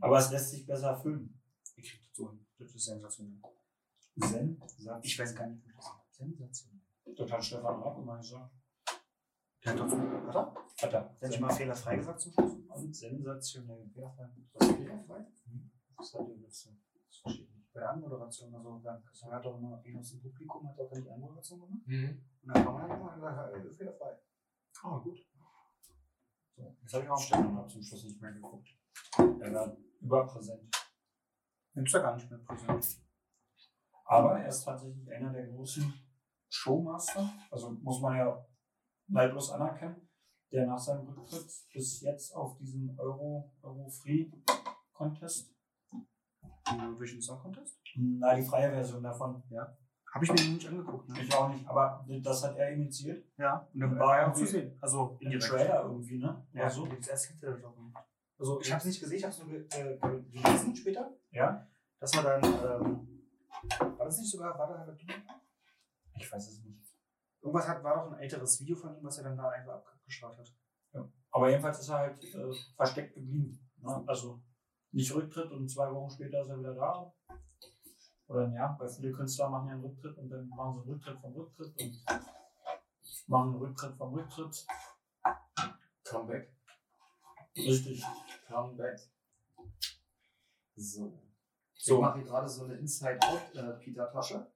Aber 0.00 0.18
es 0.18 0.30
lässt 0.30 0.50
sich 0.50 0.66
besser 0.66 0.96
füllen. 0.96 1.40
Ich 1.76 1.90
krieg 1.90 2.00
das 2.04 2.16
so 2.16 2.30
hin. 2.30 2.46
Das 2.58 2.74
ist 2.74 2.84
sensationell. 2.84 3.40
Zen, 4.20 4.62
Ich 5.02 5.18
weiß 5.18 5.34
gar 5.34 5.46
nicht, 5.46 5.64
wie 5.64 5.72
das 5.72 5.84
ist. 5.84 6.16
Sensationell. 6.16 6.80
Das 7.16 7.30
hat 7.30 7.44
Stefan 7.44 7.82
Rapp 7.82 7.98
immer 7.98 8.16
gesagt. 8.16 8.52
Der 9.64 9.72
hat 9.72 9.78
doch 9.80 9.88
so. 9.88 9.96
Hat 9.98 10.34
er? 10.34 10.54
Hat 10.82 10.92
er. 10.92 11.16
Hätte 11.20 11.34
ich 11.34 11.40
mal 11.40 11.50
fehlerfrei 11.50 11.96
gesagt 11.96 12.20
zum 12.20 12.32
Schluss? 12.32 12.52
Und 12.68 12.94
sensationell. 12.94 13.88
Fehlerfrei. 13.92 14.30
Das 14.52 14.68
ist 14.68 14.76
fehlerfrei. 14.76 15.26
Das 15.96 16.14
hat 16.14 16.28
er 16.28 16.36
jetzt 16.36 16.62
so. 16.62 16.70
Das 17.06 17.18
verstehe 17.18 17.44
ich 17.44 17.54
nicht. 17.54 17.72
Bei 17.72 17.80
der 17.80 17.90
Anmoderation, 17.90 18.54
also 18.54 18.78
dann 18.82 19.04
Christian 19.04 19.32
hat 19.32 19.44
doch 19.44 19.58
immer 19.58 19.84
ihn 19.84 19.98
aus 19.98 20.10
dem 20.10 20.22
Publikum, 20.22 20.68
hat 20.68 20.78
auch 20.78 20.90
die 20.92 21.10
Anmoderation 21.10 21.60
gemacht. 21.60 21.86
Mhm. 21.86 22.24
Und 22.44 22.54
dann 22.54 22.64
kam 22.64 22.76
er 22.76 23.00
und 23.00 23.14
gesagt, 23.14 23.56
äh, 23.56 23.74
fehlerfrei. 23.74 24.18
Ah, 24.82 24.98
gut. 24.98 25.18
So, 26.56 26.76
jetzt 26.82 26.94
habe 26.94 27.04
ich 27.04 27.10
auch 27.10 27.18
Stefan 27.18 27.56
Rapp 27.56 27.70
zum 27.70 27.82
Schluss 27.82 28.04
nicht 28.04 28.20
mehr 28.20 28.32
geguckt. 28.32 28.68
Er 29.18 29.54
war 29.54 29.76
überpräsent. 30.00 30.70
Nimmst 31.72 31.94
du 31.94 32.00
gar 32.00 32.14
nicht 32.14 32.30
mehr 32.30 32.38
präsent. 32.40 33.00
Aber 34.04 34.38
er 34.38 34.48
ist 34.48 34.62
tatsächlich 34.62 35.10
einer 35.10 35.32
der 35.32 35.46
großen 35.46 35.92
Showmaster. 36.50 37.32
Also 37.50 37.70
muss 37.70 38.00
man 38.00 38.16
ja 38.16 38.46
neidlos 39.06 39.50
anerkennen, 39.50 40.08
der 40.52 40.66
nach 40.66 40.78
seinem 40.78 41.08
Rücktritt 41.08 41.50
bis 41.72 42.02
jetzt 42.02 42.34
auf 42.34 42.58
diesen 42.58 42.96
Euro, 42.98 43.52
Euro 43.62 43.88
Free 43.88 44.30
Contest, 44.92 45.54
Eurovision 46.68 47.22
Song 47.22 47.40
Contest? 47.40 47.80
na, 47.96 48.34
die 48.34 48.42
freie 48.42 48.70
Version 48.70 49.02
davon, 49.02 49.42
ja. 49.48 49.76
Habe 50.14 50.24
ich 50.24 50.30
mir 50.32 50.54
nicht 50.54 50.68
angeguckt, 50.68 51.08
ne? 51.08 51.20
Ich 51.20 51.34
auch 51.34 51.48
nicht, 51.52 51.66
aber 51.66 52.06
das 52.22 52.44
hat 52.44 52.56
er 52.56 52.70
initiiert. 52.70 53.24
Ja, 53.36 53.66
und 53.74 53.80
dann 53.80 53.94
Ja, 53.94 53.98
war 53.98 54.18
er 54.20 54.32
zu 54.32 54.46
sehen. 54.46 54.78
Also 54.80 55.16
In 55.20 55.30
dem. 55.30 55.40
Trailer 55.40 55.82
irgendwie, 55.82 56.18
ne? 56.18 56.46
Ja, 56.52 56.70
so. 56.70 56.86
Das 56.86 57.28
doch. 57.60 57.74
Also 58.38 58.60
ich 58.60 58.70
habe 58.70 58.78
es 58.78 58.84
nicht 58.86 59.00
gesehen, 59.00 59.18
ich 59.18 59.24
habe 59.24 59.34
es 59.34 59.44
nur 59.44 59.54
äh, 59.56 59.98
ge- 59.98 60.22
gelesen 60.30 60.76
später. 60.76 61.10
Ja? 61.32 61.66
Das 61.98 62.14
war 62.14 62.22
dann, 62.22 62.44
ähm, 62.44 63.08
war 63.98 64.04
das 64.06 64.18
nicht 64.18 64.30
sogar, 64.30 64.56
war 64.56 64.68
da 64.68 64.96
Ich 66.16 66.32
weiß 66.32 66.48
es 66.48 66.62
nicht. 66.62 66.78
Irgendwas 67.40 67.66
hat, 67.68 67.82
war 67.82 67.96
doch 68.04 68.12
ein 68.12 68.18
älteres 68.20 68.60
Video 68.60 68.76
von 68.76 68.96
ihm, 68.96 69.04
was 69.04 69.18
er 69.18 69.24
dann 69.24 69.36
da 69.36 69.48
einfach 69.50 69.74
abgestrahlt 69.84 70.38
hat. 70.38 70.52
Aber 71.32 71.50
jedenfalls 71.50 71.80
ist 71.80 71.88
er 71.88 71.98
halt 71.98 72.22
äh, 72.22 72.52
versteckt 72.76 73.14
geblieben. 73.14 73.58
Ne? 73.78 74.04
Also 74.06 74.40
nicht 74.92 75.12
Rücktritt 75.12 75.50
und 75.50 75.68
zwei 75.68 75.90
Wochen 75.92 76.10
später 76.10 76.40
ist 76.42 76.48
er 76.50 76.58
wieder 76.60 76.74
da. 76.74 77.12
Oder 78.26 78.48
ja, 78.52 78.76
weil 78.78 78.88
viele 78.88 79.12
Künstler 79.12 79.50
machen 79.50 79.68
ja 79.68 79.74
einen 79.74 79.84
Rücktritt 79.84 80.16
und 80.16 80.30
dann 80.30 80.48
machen 80.48 80.74
sie 80.74 80.80
einen 80.80 80.90
Rücktritt 80.90 81.20
vom 81.20 81.32
Rücktritt 81.34 81.80
und 81.80 82.04
machen 83.26 83.50
einen 83.50 83.58
Rücktritt 83.58 83.96
vom 83.96 84.14
Rücktritt. 84.14 84.66
Comeback. 86.04 86.54
Richtig. 87.56 88.04
Comeback. 88.46 88.98
So. 90.76 91.22
So. 91.76 91.96
Ich 91.96 92.00
mache 92.00 92.18
hier 92.18 92.26
gerade 92.26 92.48
so 92.48 92.64
eine 92.64 92.74
Inside-Out-Pita-Tasche, 92.76 94.50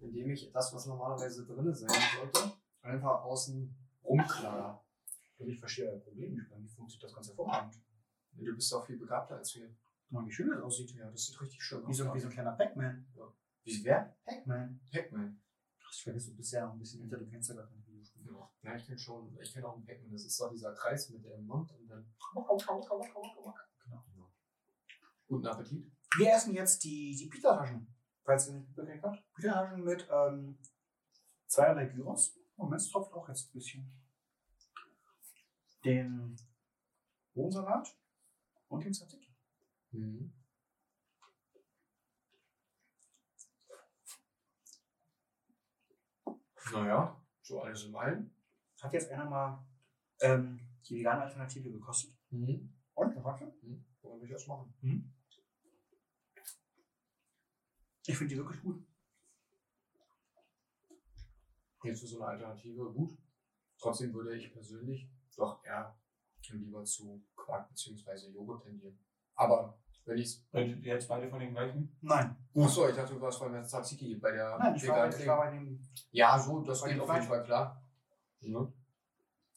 indem 0.00 0.30
ich 0.30 0.50
das, 0.50 0.72
was 0.74 0.86
normalerweise 0.86 1.46
drin 1.46 1.72
sein 1.74 1.90
sollte, 2.16 2.52
einfach 2.80 3.22
außen 3.22 3.76
rumklarer. 4.02 4.82
Und 5.38 5.48
ich 5.48 5.58
verstehe 5.58 5.90
euer 5.90 6.00
Problem 6.00 6.32
nicht. 6.32 6.50
Mir 6.50 6.68
funktioniert 6.68 7.04
das 7.04 7.14
ganz 7.14 7.28
hervorragend. 7.28 7.74
Du 8.32 8.54
bist 8.54 8.72
auch 8.74 8.86
viel 8.86 8.98
begabter 8.98 9.36
als 9.36 9.54
wir. 9.56 9.68
Guck 10.08 10.20
mal, 10.20 10.26
wie 10.26 10.32
schön 10.32 10.48
das 10.48 10.62
aussieht. 10.62 10.90
Ja, 10.92 11.10
das 11.10 11.26
sieht 11.26 11.38
richtig 11.38 11.62
schön 11.62 11.86
Wie 11.86 11.92
so, 11.92 12.14
wie 12.14 12.18
so 12.18 12.28
ein 12.28 12.32
kleiner 12.32 12.52
Pac-Man. 12.52 13.06
Ja. 13.14 13.30
Wie 13.64 13.84
wer? 13.84 14.16
Pac-Man. 14.24 14.80
Pac-Man. 14.90 15.42
Ach, 15.84 15.92
Ich 15.92 16.02
vergesse, 16.02 16.30
du 16.30 16.36
bist 16.36 16.52
ja 16.52 16.64
noch 16.64 16.72
ein 16.72 16.78
bisschen 16.78 17.02
älter, 17.02 17.18
du 17.18 17.26
kennst 17.26 17.50
ja 17.50 17.56
gar 17.56 17.66
keine 17.66 17.86
Videospiele. 17.86 18.32
Ja, 18.32 18.50
ja 18.62 18.76
ich 18.76 18.86
kenne 18.86 18.98
schon. 18.98 19.38
Ich 19.38 19.52
kenne 19.52 19.68
auch 19.68 19.74
einen 19.76 19.84
Pac-Man. 19.84 20.10
Das 20.10 20.24
ist 20.24 20.40
doch 20.40 20.50
dieser 20.50 20.72
Kreis 20.72 21.10
mit 21.10 21.24
dem 21.24 21.44
Mund 21.44 21.70
und 21.72 21.88
dann. 21.88 22.10
Genau. 23.84 24.32
Guten 25.26 25.46
Appetit. 25.46 25.92
Wir 26.16 26.32
essen 26.32 26.54
jetzt 26.54 26.82
die, 26.84 27.14
die 27.14 27.28
Pita-Taschen. 27.28 27.94
Falls 28.24 28.48
ihr 28.48 28.54
nicht 28.54 28.68
mitgekriegt 28.68 29.04
habt. 29.04 29.34
Pita-Taschen 29.34 29.84
mit 29.84 30.08
ähm, 30.10 30.58
zweierlei 31.46 31.84
Gyros. 31.84 32.34
Moment, 32.56 32.80
es 32.80 32.90
tropft 32.90 33.12
auch 33.12 33.28
jetzt 33.28 33.50
ein 33.50 33.52
bisschen. 33.52 33.92
Den 35.84 36.34
Bohnensalat 37.34 37.94
und 38.68 38.84
den 38.84 38.92
Tzatziki. 38.94 39.27
Mhm. 39.92 40.32
Naja, 46.72 47.24
so 47.42 47.62
alles 47.62 47.84
in 47.84 47.94
allem. 47.94 48.30
Hat 48.80 48.92
jetzt 48.92 49.10
einer 49.10 49.24
mal 49.24 49.66
ähm, 50.20 50.60
die 50.84 50.96
vegane 50.96 51.22
Alternative 51.22 51.70
gekostet. 51.70 52.16
Mhm. 52.30 52.74
Und, 52.94 53.16
du? 53.16 53.46
Mhm. 53.62 53.84
Wollen 54.02 54.20
wir 54.20 54.28
durchaus 54.28 54.46
machen. 54.46 54.74
Ich 58.06 58.16
finde 58.16 58.34
die 58.34 58.38
wirklich 58.38 58.62
gut. 58.62 58.86
Jetzt 61.82 62.00
für 62.00 62.06
so 62.06 62.20
eine 62.20 62.32
Alternative 62.32 62.92
gut. 62.92 63.16
Trotzdem 63.78 64.12
würde 64.12 64.36
ich 64.36 64.52
persönlich 64.52 65.08
doch 65.36 65.64
eher 65.64 65.98
lieber 66.58 66.84
zu 66.84 67.24
Quark 67.36 67.68
bzw. 67.68 68.30
Joghurt 68.30 68.64
tendieren. 68.64 68.98
Aber 69.38 69.78
wenn 70.04 70.18
ich 70.18 70.42
Redet 70.52 70.84
ihr 70.84 70.94
jetzt 70.94 71.08
beide 71.08 71.28
von 71.28 71.38
den 71.40 71.52
gleichen? 71.52 71.96
Nein. 72.00 72.36
Achso, 72.56 72.88
ich 72.88 72.96
dachte, 72.96 73.14
du 73.14 73.20
warst 73.20 73.40
beim 73.40 73.62
Tzatziki 73.64 74.16
bei 74.16 74.32
der 74.32 74.58
Nein, 74.58 74.74
ich 74.74 74.88
war, 74.88 75.08
ich 75.08 75.26
war 75.26 75.38
bei 75.38 75.50
dem. 75.52 75.80
Ja, 76.10 76.38
so, 76.38 76.60
das 76.60 76.82
geht 76.84 76.98
auf 77.00 77.12
jeden. 77.12 77.26
Fall 77.26 77.44
klar. 77.44 77.82
Ne? 78.40 78.72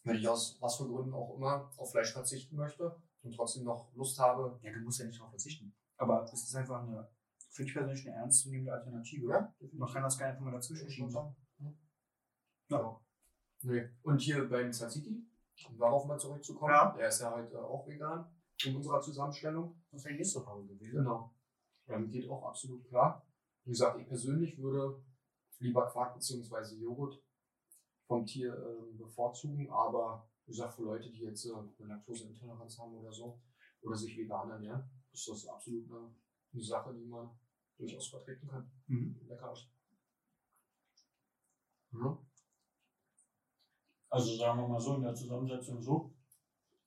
Wenn 0.04 0.16
ich 0.16 0.28
aus 0.28 0.58
was 0.62 0.78
für 0.78 0.88
Gründen 0.88 1.14
auch 1.14 1.36
immer 1.36 1.72
auf 1.78 1.92
Fleisch 1.92 2.12
verzichten 2.14 2.56
möchte 2.56 2.96
und 3.24 3.34
trotzdem 3.36 3.64
noch 3.64 3.94
Lust 3.96 4.20
habe, 4.20 4.60
Ja, 4.62 4.72
du 4.72 4.80
musst 4.82 5.00
ja 5.00 5.06
nicht 5.06 5.18
darauf 5.20 5.32
verzichten. 5.32 5.74
Aber 5.98 6.24
es 6.24 6.34
ist 6.34 6.56
einfach 6.56 6.82
eine, 6.84 7.08
finde 7.50 7.70
ich 7.70 7.74
persönlich, 7.76 8.08
eine 8.08 8.18
ernstzunehmende 8.18 8.74
Alternative. 8.74 9.32
Ja, 9.32 9.54
Man 9.74 9.92
kann 9.92 10.04
das 10.04 10.18
gar 10.18 10.32
nicht 10.32 10.42
mal 10.42 10.52
dazwischen 10.52 10.90
schieben. 10.90 11.10
sagen. 11.10 11.36
Ja. 12.70 13.00
Nee. 13.62 13.90
Und 14.04 14.20
hier 14.22 14.48
beim 14.50 14.72
Tzatziki, 14.72 15.24
um 15.70 15.78
darauf 15.78 16.06
mal 16.06 16.18
zurückzukommen, 16.20 16.74
Ja. 16.74 16.92
der 16.98 17.08
ist 17.10 17.22
ja 17.22 17.32
heute 17.32 17.64
auch 17.64 17.86
vegan 17.88 18.26
in 18.66 18.76
unserer 18.76 19.02
Zusammenstellung. 19.02 19.82
Das 19.92 20.04
wäre 20.04 20.14
die 20.14 20.20
nächste 20.20 20.42
Frage 20.42 20.66
gewesen. 20.66 20.98
Genau. 20.98 21.34
Ähm, 21.88 22.10
geht 22.10 22.30
auch 22.30 22.44
absolut 22.44 22.86
klar. 22.88 23.26
Wie 23.64 23.72
gesagt, 23.72 24.00
ich 24.00 24.08
persönlich 24.08 24.58
würde 24.58 25.04
lieber 25.60 25.88
Quark 25.88 26.16
bzw. 26.16 26.76
Joghurt 26.76 27.22
vom 28.08 28.26
Tier 28.26 28.54
ähm, 28.54 28.98
bevorzugen, 28.98 29.70
aber 29.70 30.28
wie 30.46 30.52
gesagt, 30.52 30.74
für 30.74 30.84
Leute, 30.84 31.12
die 31.12 31.22
jetzt 31.22 31.46
äh, 31.46 31.54
eine 31.54 31.88
Laktoseintoleranz 31.88 32.78
haben 32.80 32.94
oder 32.96 33.12
so, 33.12 33.42
oder 33.82 33.96
sich 33.96 34.18
vegan 34.18 34.50
ernähren, 34.50 34.84
ist 35.12 35.28
das 35.28 35.48
absolut 35.48 35.90
eine, 35.90 36.16
eine 36.54 36.64
Sache, 36.64 36.94
die 36.94 37.06
man 37.06 37.30
durchaus 37.78 38.10
vertreten 38.10 38.48
kann. 38.48 38.72
Mhm. 38.88 39.20
Lecker 39.28 39.52
aus. 39.52 39.70
Ja. 41.94 42.18
Also 44.10 44.36
sagen 44.36 44.60
wir 44.60 44.68
mal 44.68 44.80
so, 44.80 44.96
in 44.96 45.04
der 45.04 45.16
Zusammensetzung 45.16 45.82
so. 45.82 46.14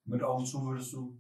Mit 0.05 0.23
Augen 0.23 0.45
zu 0.45 0.63
würdest 0.63 0.93
du 0.93 1.19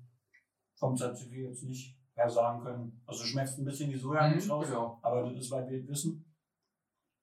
vom 0.76 0.96
Tzatziki 0.96 1.42
jetzt 1.42 1.64
nicht 1.64 1.98
mehr 2.16 2.28
sagen 2.28 2.62
können. 2.62 3.02
Also 3.06 3.24
schmeckst 3.24 3.58
ein 3.58 3.64
bisschen 3.64 3.90
die 3.90 3.96
Sojamilch 3.96 4.48
raus, 4.50 4.66
Genau. 4.68 4.98
aber 5.02 5.22
das 5.22 5.36
ist, 5.38 5.50
weil 5.50 5.68
wir 5.68 5.78
es 5.80 5.88
wissen. 5.88 6.24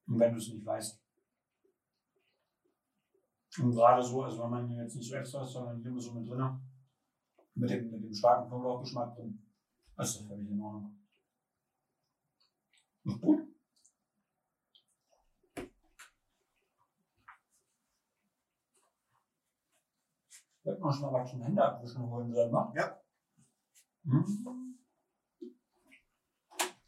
Und 0.08 0.20
wenn 0.20 0.32
du 0.32 0.38
es 0.38 0.50
nicht 0.50 0.66
weißt. 0.66 1.02
Und 3.60 3.72
gerade 3.72 4.02
so, 4.02 4.24
also 4.24 4.44
wenn 4.44 4.50
man 4.50 4.68
hier 4.68 4.82
jetzt 4.84 4.96
nicht 4.96 5.10
so 5.10 5.16
extra 5.16 5.44
ist, 5.44 5.52
sondern 5.52 5.82
hier 5.82 6.00
so 6.00 6.14
mit 6.14 6.28
drin, 6.30 6.60
mit 7.56 7.70
dem, 7.70 7.92
mit 7.92 8.04
dem 8.04 8.14
starken 8.14 8.48
Knoblauchgeschmack 8.48 9.16
drin, 9.16 9.46
ist 9.98 10.16
das 10.20 10.26
völlig 10.26 10.50
in 10.50 10.62
Ordnung. 10.62 10.98
Ist 13.04 13.20
gut. 13.20 13.42
Wird 20.64 20.80
man 20.80 20.94
schon 20.94 21.12
mal 21.12 21.26
zum 21.26 21.42
Hände 21.42 21.64
abwischen 21.64 22.08
holen 22.10 22.32
selber? 22.32 22.72
Ja. 22.76 23.01
Hm. 24.04 24.78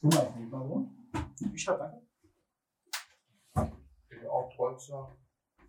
Guck 0.02 0.14
mal, 0.14 0.28
ich 0.30 0.36
nehme 0.36 0.50
mal 0.50 0.62
rum. 0.62 1.10
Ich 1.54 1.68
hab 1.68 1.78
danke. 1.78 2.08
Ich 4.10 4.28
auch 4.28 4.50
Polster. 4.56 5.18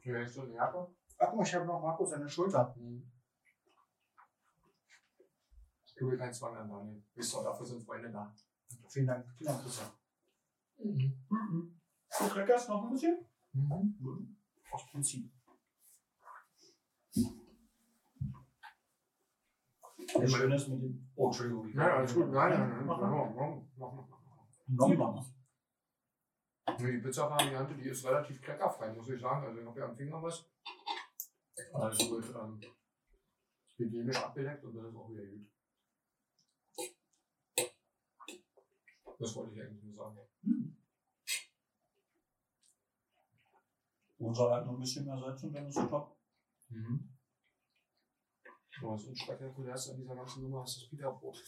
Vielleicht 0.01 0.33
so 0.33 0.43
eine 0.43 0.55
Jacke. 0.55 0.95
Ach 1.19 1.29
guck 1.29 1.37
mal, 1.37 1.47
ich 1.47 1.55
habe 1.55 1.67
noch 1.67 1.81
Markus 1.81 2.13
an 2.13 2.21
der 2.21 2.29
Schulter. 2.29 2.75
Mhm. 2.77 3.11
Du 5.97 6.07
willst 6.09 6.21
keinen 6.21 6.35
Zwang 6.35 6.57
an 6.57 6.69
Daniel. 6.69 7.05
Wisst 7.15 7.35
ihr, 7.35 7.45
dafür 7.45 7.67
sind 7.67 7.85
Freunde 7.85 8.11
da. 8.11 8.35
Vielen 8.89 9.07
Dank. 9.07 9.27
Vielen 9.37 9.49
Dank, 9.49 9.63
Christian. 9.63 9.91
Mhm. 10.79 11.27
Mhm. 11.29 11.81
Du 12.19 12.29
Crackers 12.29 12.69
noch 12.69 12.85
ein 12.85 12.91
bisschen? 12.91 13.25
Mhm. 13.53 14.37
Aus 14.73 14.87
Prinzip. 14.91 15.34
Das 20.15 20.33
Schöne 20.33 20.55
ist 20.55 20.69
mit 20.69 20.83
dem. 20.83 21.11
Oh, 21.17 21.27
Entschuldigung. 21.27 21.73
Ja, 21.75 21.97
alles 21.97 22.15
gut. 22.15 22.29
Nein, 22.31 22.51
nein, 22.51 22.69
nein. 22.71 22.87
Mach 22.87 23.01
Mach 23.01 23.11
mal. 23.11 23.31
mal, 23.35 23.67
mach 23.77 23.93
mal, 23.93 24.09
mach 24.09 24.13
mal. 24.27 24.89
Nochmal. 24.89 25.25
Nee, 26.79 26.93
Die 26.93 26.99
Pizza-Variante, 26.99 27.75
die 27.75 27.89
ist 27.89 28.05
relativ 28.07 28.41
kleckerfrei, 28.41 28.93
muss 28.93 29.09
ich 29.09 29.21
sagen. 29.21 29.47
Also 29.47 29.61
ich 29.61 29.67
habe 29.67 29.81
ja 29.81 29.87
am 29.87 29.97
Finger 29.97 30.23
was. 30.23 30.49
Alles 31.73 31.99
wird 32.11 32.35
ähm, 32.35 32.61
hygienisch 33.77 34.17
abgedeckt 34.17 34.65
und 34.65 34.75
dann 34.75 34.87
ist 34.89 34.97
auch 34.97 35.11
wieder 35.11 35.27
gut. 35.27 35.47
Das 39.19 39.37
wollte 39.37 39.55
ich 39.55 39.61
eigentlich 39.63 39.83
nur 39.85 39.95
sagen. 39.95 40.19
Unser 44.19 44.51
hat 44.55 44.67
noch 44.67 44.73
ein 44.75 44.81
bisschen 44.81 45.05
mehr 45.05 45.19
Salz 45.19 45.43
und 45.43 45.53
dann 45.53 45.67
ist 45.67 45.77
es 45.77 45.89
top. 45.89 46.17
Mhm. 46.69 47.14
Was 48.83 49.05
unspektakulärste 49.05 49.93
an 49.93 49.99
dieser 49.99 50.17
ganzen 50.17 50.43
Nummer 50.43 50.65
ist 50.65 50.77
das 50.77 50.89
Pita-Brot. 50.89 51.43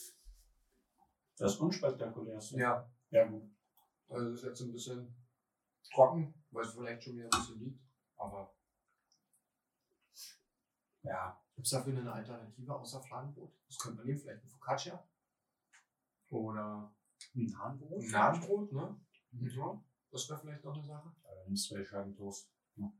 Das 1.36 1.56
unspektakulärste. 1.56 2.58
Ja. 2.58 2.90
Ja, 3.10 3.26
gut. 3.26 3.50
Also 4.08 4.30
das 4.30 4.38
ist 4.40 4.44
jetzt 4.44 4.60
ein 4.62 4.72
bisschen 4.72 5.14
trocken, 5.92 6.34
weil 6.50 6.64
es 6.64 6.72
vielleicht 6.72 7.02
schon 7.02 7.14
wieder 7.16 7.24
ein 7.24 7.30
bisschen 7.30 7.58
liegt. 7.60 7.80
Aber 8.16 8.54
Ja. 11.02 11.40
gibt 11.54 11.66
es 11.66 11.70
dafür 11.72 11.96
eine 11.96 12.12
Alternative 12.12 12.74
außer 12.74 13.00
Fladenbrot? 13.02 13.52
Was 13.68 13.78
könnte 13.78 13.98
man 13.98 14.06
nehmen? 14.06 14.18
Vielleicht 14.18 14.42
ein 14.44 14.48
Focaccia? 14.48 15.08
Oder 16.30 16.94
Ein 17.34 17.46
Nahenbrot? 17.46 18.02
ein 18.02 18.10
Nahenbrot, 18.10 18.72
ne? 18.72 19.00
Ja. 19.32 19.84
Das 20.10 20.28
wäre 20.28 20.40
vielleicht 20.40 20.64
noch 20.64 20.74
eine 20.74 20.84
Sache. 20.84 21.14
Da 21.22 21.28
nimmst 21.46 21.68
zwei 21.68 21.84
Scheiben 21.84 22.14
Toast. 22.16 22.50
Ja. 22.76 22.92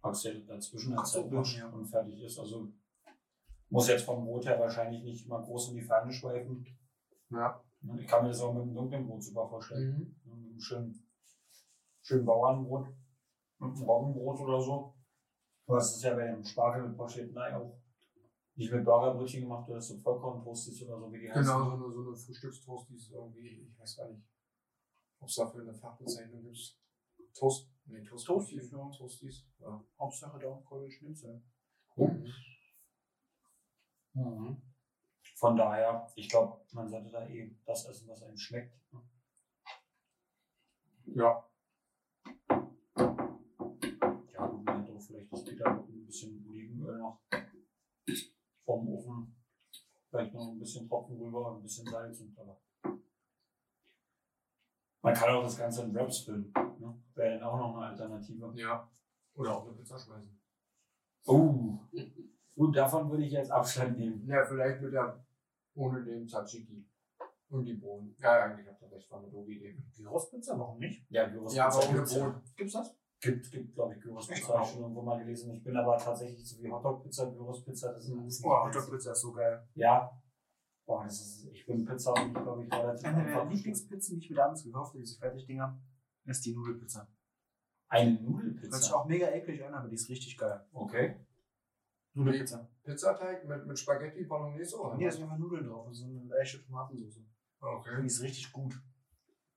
Packst 0.00 0.24
dir 0.24 0.44
dazwischen 0.44 0.92
ja. 0.92 1.68
und 1.68 1.86
fertig 1.86 2.20
ist. 2.22 2.38
Also 2.38 2.72
muss 3.70 3.88
jetzt 3.88 4.04
vom 4.04 4.24
Brot 4.24 4.46
her 4.46 4.58
wahrscheinlich 4.58 5.02
nicht 5.02 5.28
mal 5.28 5.42
groß 5.42 5.70
in 5.70 5.76
die 5.76 5.82
Ferne 5.82 6.12
schweifen. 6.12 6.64
Ja. 7.30 7.62
Ich 7.96 8.06
kann 8.06 8.22
mir 8.22 8.28
das 8.28 8.40
auch 8.40 8.52
mit 8.52 8.62
einem 8.62 8.74
dunklen 8.74 9.06
Brot 9.06 9.22
super 9.22 9.48
vorstellen. 9.48 10.16
Mhm. 10.24 10.30
Mit 10.30 10.50
einem 10.50 10.60
schönen, 10.60 11.08
schönen 12.02 12.24
Bauernbrot. 12.24 12.88
Mit 13.58 13.76
einem 13.76 13.82
Roggenbrot 13.82 14.40
oder 14.40 14.60
so. 14.60 14.94
Du 15.66 15.76
hast 15.76 15.96
es 15.96 16.02
ja 16.02 16.14
bei 16.14 16.26
dem 16.26 16.44
Spargel 16.44 16.88
mit 16.88 16.96
Pochettnei 16.96 17.54
auch 17.54 17.78
nicht 18.58 18.72
mit 18.72 18.84
Burgerbrötchen 18.84 19.42
gemacht, 19.42 19.68
du 19.68 19.74
hast 19.76 19.86
so 19.86 19.98
Vollkorntoasties 19.98 20.82
oder 20.82 20.98
so, 20.98 21.12
wie 21.12 21.20
die 21.20 21.30
heißen. 21.30 21.42
Genau, 21.42 21.76
so 21.76 21.84
eine, 21.84 21.94
so 21.94 22.08
eine 22.08 22.16
Frühstückstoast, 22.16 22.90
die 22.90 22.96
ist 22.96 23.12
irgendwie, 23.12 23.68
ich 23.70 23.78
weiß 23.78 23.96
gar 23.98 24.08
nicht, 24.08 24.24
ob 25.20 25.28
es 25.28 25.36
dafür 25.36 25.62
eine 25.62 25.74
Fachbezeichnung 25.74 26.42
gibt. 26.42 26.76
Toast, 27.34 27.70
nee, 27.84 28.02
Toast, 28.02 28.26
Toasties. 28.26 28.70
Toasties, 28.70 29.46
ja. 29.60 29.84
Hauptsache 29.96 30.40
da 30.40 30.60
College 30.64 30.90
Schnitzel. 30.90 31.40
Mhm. 31.96 32.26
Mhm. 34.18 34.60
Von 35.36 35.56
daher, 35.56 36.10
ich 36.16 36.28
glaube, 36.28 36.60
man 36.72 36.88
sollte 36.88 37.10
da 37.10 37.24
eh 37.28 37.54
das 37.64 37.86
essen, 37.86 38.08
was 38.08 38.22
einem 38.22 38.36
schmeckt. 38.36 38.74
Ja. 41.04 41.48
Ja, 44.32 44.46
gut, 44.46 44.64
man 44.64 44.82
hätte 44.82 44.96
auch 44.96 45.00
vielleicht 45.00 45.32
das 45.32 45.44
Pita 45.44 45.72
mit 45.72 45.88
ein 45.88 46.06
bisschen 46.06 46.44
Olivenöl 46.48 46.98
noch 46.98 47.20
vom 48.64 48.88
Ofen. 48.88 49.36
Vielleicht 50.10 50.34
noch 50.34 50.50
ein 50.50 50.58
bisschen 50.58 50.88
Tropfen 50.88 51.16
rüber, 51.18 51.54
ein 51.54 51.62
bisschen 51.62 51.86
Salz 51.86 52.20
und 52.20 52.36
aber. 52.38 52.60
Man 55.02 55.14
kann 55.14 55.34
auch 55.34 55.42
das 55.42 55.56
Ganze 55.56 55.84
in 55.84 55.94
Wraps 55.94 56.20
füllen. 56.20 56.52
Ne? 56.78 57.00
Wäre 57.14 57.38
dann 57.38 57.48
auch 57.48 57.58
noch 57.58 57.76
eine 57.76 57.86
Alternative. 57.86 58.52
Ja. 58.56 58.90
Oder 59.34 59.56
auch 59.56 59.66
eine 59.66 59.76
Pizza 59.76 59.98
schmeißen. 59.98 60.38
Oh, 61.26 61.78
gut, 62.58 62.76
davon 62.76 63.10
würde 63.10 63.24
ich 63.24 63.32
jetzt 63.32 63.50
Abstand 63.50 63.98
nehmen. 63.98 64.26
Ja, 64.26 64.44
vielleicht 64.44 64.82
mit 64.82 64.92
der, 64.92 65.24
ohne 65.74 66.04
den 66.04 66.26
Tzatziki. 66.26 66.84
Und 67.50 67.64
die 67.64 67.74
Bohnen. 67.74 68.14
Ja, 68.18 68.42
eigentlich 68.44 68.68
habt 68.68 68.82
ihr 68.82 68.90
recht, 68.90 69.10
war 69.10 69.20
eine 69.20 69.30
doofe 69.30 69.50
Idee. 69.52 69.74
Gyrospizza, 69.96 70.58
warum 70.58 70.78
nicht? 70.78 71.06
Ja, 71.10 71.26
Gyros 71.28 71.54
Ja, 71.54 71.68
aber 71.68 71.88
ohne. 71.88 72.02
Bohnen. 72.02 72.42
Gibt's 72.56 72.74
das? 72.74 72.94
Gibt, 73.20 73.50
gibt 73.50 73.74
glaube 73.74 73.94
ich, 73.94 74.00
Gyros 74.02 74.28
Echt? 74.28 74.42
Pizza, 74.42 74.54
habe 74.54 74.64
ich 74.64 74.70
schon 74.70 74.82
irgendwo 74.82 75.02
mal 75.02 75.18
gelesen. 75.18 75.54
Ich 75.54 75.64
bin 75.64 75.74
aber 75.76 75.96
tatsächlich 75.96 76.46
so 76.46 76.62
wie 76.62 76.70
Hotdog 76.70 77.02
Pizza, 77.02 77.30
Gyros 77.30 77.64
Pizza, 77.64 77.92
das 77.94 78.04
ist 78.04 78.12
alles 78.18 78.42
Boah. 78.42 78.66
Hotdog-Pizza 78.66 79.12
ist 79.12 79.20
so 79.22 79.32
geil. 79.32 79.66
Ja. 79.74 80.10
Boah, 80.86 81.04
das 81.04 81.20
ist, 81.20 81.48
ich 81.52 81.64
bin 81.66 81.84
Pizza 81.86 82.12
und 82.12 82.34
glaube 82.34 82.64
ich 82.64 82.72
relativ 82.72 83.06
Eine 83.06 83.24
der. 83.24 83.44
Lieblingspizzen, 83.46 84.18
die 84.18 84.24
ich 84.24 84.30
mir 84.30 84.36
damals 84.36 84.62
gekauft 84.62 84.90
habe, 84.90 84.98
diese 85.00 85.18
Fertigdinger, 85.18 85.80
ist 86.24 86.44
die 86.44 86.54
Nudelpizza. 86.54 87.08
Eine 87.88 88.10
Hört 88.10 88.18
sich 88.20 88.28
Nudelpizza. 88.28 88.94
auch 88.94 89.06
mega 89.06 89.26
eklig 89.28 89.64
an, 89.64 89.74
aber 89.74 89.88
die 89.88 89.94
ist 89.94 90.08
richtig 90.10 90.36
geil. 90.36 90.66
Okay. 90.72 91.16
Nudelpizza. 92.18 92.68
Pizzateig 92.82 93.44
mit, 93.46 93.66
mit 93.66 93.78
Spaghetti 93.78 94.24
Bolognese 94.24 94.76
oder 94.80 94.96
Nee, 94.96 95.04
da 95.04 95.10
sind 95.10 95.22
einfach 95.22 95.38
Nudeln 95.38 95.66
drauf. 95.68 95.88
Ist 95.90 95.98
so 95.98 96.06
eine 96.06 96.36
echte 96.40 96.64
Tomatensauce. 96.64 97.22
Okay. 97.60 98.00
Die 98.00 98.06
ist 98.06 98.22
richtig 98.22 98.52
gut. 98.52 98.74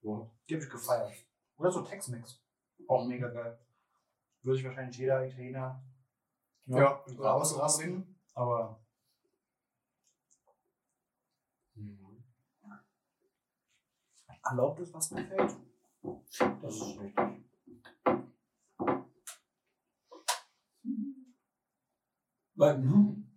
Ja. 0.01 0.29
Die 0.47 0.53
habe 0.55 0.63
ich 0.63 0.69
gefeiert. 0.69 1.13
Oder 1.57 1.71
so 1.71 1.81
Tex-Mex. 1.81 2.41
Auch 2.87 3.05
mega 3.07 3.29
geil. 3.29 3.59
Würde 4.43 4.59
ich 4.59 4.65
wahrscheinlich 4.65 4.97
jeder 4.97 5.25
Italiener 5.25 5.83
Ja, 6.65 7.03
ausrasten. 7.19 8.15
Aber 8.33 8.79
Mhm. 11.75 12.23
erlaubt 14.43 14.79
es, 14.79 14.93
was 14.93 15.11
mir 15.11 15.25
fällt. 15.25 15.55
Das 16.61 16.75
ist 16.75 16.99
richtig. 16.99 17.40
Weil, 22.61 22.75
hm, 22.75 23.27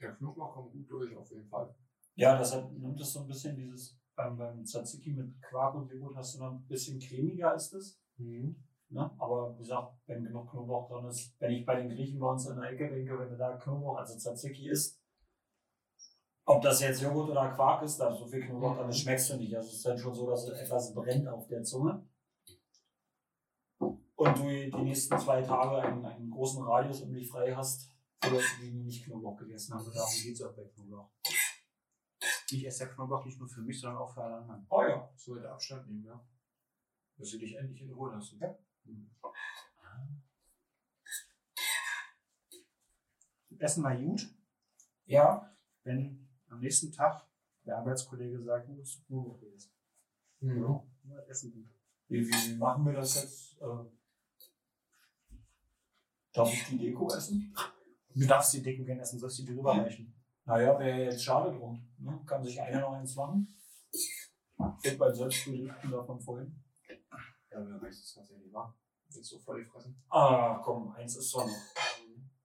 Der 0.00 0.12
Knoblauch 0.12 0.52
kommt 0.52 0.72
gut 0.72 0.88
durch, 0.88 1.16
auf 1.16 1.28
jeden 1.32 1.48
Fall. 1.48 1.74
ja, 2.14 2.38
das 2.38 2.54
hat, 2.54 2.72
nimmt 2.72 3.00
es 3.00 3.12
so 3.12 3.20
ein 3.20 3.26
bisschen 3.26 3.56
dieses, 3.56 3.98
beim, 4.14 4.36
beim 4.36 4.64
Tzatziki 4.64 5.12
mit 5.12 5.42
Quark 5.42 5.74
und 5.74 5.90
Joghurt 5.90 6.14
hast 6.16 6.36
du 6.36 6.38
noch 6.38 6.52
ein 6.52 6.66
bisschen 6.68 7.00
cremiger 7.00 7.52
ist 7.54 7.72
es. 7.72 8.00
Mhm. 8.18 8.54
Ne? 8.90 9.10
Aber 9.18 9.54
wie 9.54 9.58
gesagt, 9.58 9.94
wenn 10.06 10.22
genug 10.22 10.48
Knoblauch 10.50 10.88
drin 10.88 11.06
ist, 11.06 11.34
wenn 11.40 11.50
ich 11.50 11.66
bei 11.66 11.74
den 11.74 11.88
Griechen 11.88 12.20
bei 12.20 12.30
uns 12.30 12.46
in 12.46 12.60
der 12.60 12.70
Ecke 12.70 12.88
denke, 12.88 13.18
wenn 13.18 13.30
du 13.30 13.36
da 13.36 13.56
Knoblauch, 13.56 13.96
also 13.96 14.16
Tzatziki 14.16 14.68
isst, 14.68 15.02
ob 16.44 16.62
das 16.62 16.80
jetzt 16.80 17.02
Joghurt 17.02 17.30
oder 17.30 17.50
Quark 17.50 17.82
ist, 17.82 17.98
da 17.98 18.10
ist 18.10 18.18
so 18.18 18.26
viel 18.28 18.46
Knoblauch 18.46 18.76
drin, 18.76 18.86
das 18.86 18.98
schmeckst 18.98 19.30
du 19.30 19.36
nicht. 19.36 19.56
Also 19.56 19.68
es 19.68 19.76
ist 19.76 19.86
dann 19.86 19.98
schon 19.98 20.14
so, 20.14 20.30
dass 20.30 20.44
es 20.44 20.60
etwas 20.60 20.94
brennt 20.94 21.26
auf 21.26 21.48
der 21.48 21.64
Zunge. 21.64 22.06
Und 23.78 24.38
du 24.38 24.44
die 24.44 24.82
nächsten 24.84 25.18
zwei 25.18 25.42
Tage 25.42 25.82
einen, 25.82 26.04
einen 26.04 26.30
großen 26.30 26.62
Radius 26.62 27.02
um 27.02 27.12
dich 27.12 27.28
frei 27.28 27.52
hast, 27.56 27.91
für 28.22 28.30
Leute, 28.30 28.46
die 28.60 28.70
nicht 28.70 29.04
Knoblauch 29.04 29.36
gegessen 29.36 29.74
haben. 29.74 29.90
darum 29.92 30.14
geht 30.22 30.34
es 30.34 30.42
auch 30.42 30.54
bei 30.54 30.64
Knoblauch. 30.64 31.10
Ich 32.50 32.66
esse 32.66 32.84
ja 32.84 32.90
Knoblauch 32.90 33.24
nicht 33.24 33.38
nur 33.38 33.48
für 33.48 33.62
mich, 33.62 33.80
sondern 33.80 34.02
auch 34.02 34.12
für 34.12 34.22
alle 34.22 34.36
anderen. 34.36 34.66
Oh 34.70 34.82
ja. 34.82 35.10
Sollte 35.16 35.50
Abstand 35.50 35.88
nehmen, 35.88 36.04
ja. 36.04 36.24
Dass 37.16 37.28
sie 37.30 37.38
dich 37.38 37.56
endlich 37.56 37.82
in 37.82 37.92
Ruhe 37.92 38.12
lassen. 38.12 38.38
Ja. 38.40 38.56
Mhm. 38.84 39.10
Essen 43.58 43.82
mal 43.82 43.96
gut, 44.02 44.28
Ja, 45.04 45.54
wenn 45.84 46.28
am 46.48 46.58
nächsten 46.58 46.90
Tag 46.90 47.24
der 47.64 47.78
Arbeitskollege 47.78 48.42
sagt, 48.42 48.68
du 48.68 48.72
musst 48.72 49.06
Knoblauch 49.06 49.40
essen. 49.54 49.72
Mhm. 50.40 50.58
Nur 51.04 51.28
Essen 51.28 51.52
gut. 51.52 51.68
wie, 52.08 52.26
wie 52.28 52.56
machen 52.56 52.84
wir 52.86 52.94
das 52.94 53.14
jetzt? 53.14 53.60
Äh, 53.60 53.84
Darf 56.32 56.52
ich 56.52 56.64
die 56.64 56.78
Deko 56.78 57.12
essen? 57.14 57.54
Du 58.14 58.26
darfst 58.26 58.52
die 58.54 58.62
Deko 58.62 58.84
gerne 58.84 59.02
essen, 59.02 59.18
sollst 59.18 59.38
du 59.38 59.44
die 59.44 59.54
drüber 59.54 59.72
reichen. 59.72 60.14
Naja, 60.44 60.78
wäre 60.78 61.04
jetzt 61.04 61.24
schade 61.24 61.56
drum. 61.56 61.88
Ne? 61.98 62.20
Kann 62.26 62.42
sich 62.42 62.60
einer 62.60 62.80
noch 62.80 62.92
eins 62.92 63.14
machen? 63.14 63.48
Geht 64.82 64.98
bei 64.98 65.12
Selbstberichten 65.12 65.90
davon 65.90 66.20
vorhin. 66.20 66.62
Ja, 67.50 67.60
mir 67.60 67.80
reicht 67.82 67.98
es 67.98 68.14
tatsächlich, 68.14 68.52
wa? 68.52 68.74
Jetzt 69.06 69.28
so 69.28 69.38
voll 69.38 69.64
gefressen. 69.64 70.02
Ah, 70.08 70.60
komm, 70.62 70.90
eins 70.92 71.16
ist 71.16 71.34
doch 71.34 71.46
noch. 71.46 71.74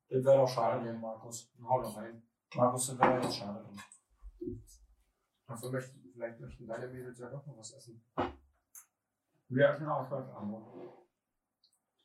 Das 0.10 0.24
wäre 0.24 0.38
doch 0.38 0.48
schade 0.48 0.86
drum, 0.86 1.02
Markus. 1.02 1.52
Hau 1.62 1.82
noch 1.82 1.98
rein. 1.98 2.22
Markus, 2.56 2.88
das 2.88 3.00
wäre 3.00 3.22
jetzt 3.22 3.36
schade 3.36 3.64
drum. 3.64 3.80
Dafür 5.48 5.72
möchten, 5.72 6.12
vielleicht 6.12 6.40
möchten 6.40 6.68
deine 6.68 6.88
Mädels 6.88 7.20
ja 7.20 7.30
doch 7.30 7.46
noch 7.46 7.58
was 7.58 7.72
essen. 7.74 8.04
Wir 9.50 9.70
essen 9.70 9.88
auch 9.88 10.12
was 10.12 10.30
anderes. 10.30 10.64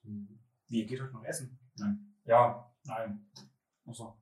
Wie, 0.02 0.80
ihr 0.80 0.86
geht 0.86 1.00
heute 1.00 1.12
noch 1.12 1.24
essen? 1.24 1.58
Ja, 2.24 2.72
nein. 2.84 3.26
Achso. 3.86 4.20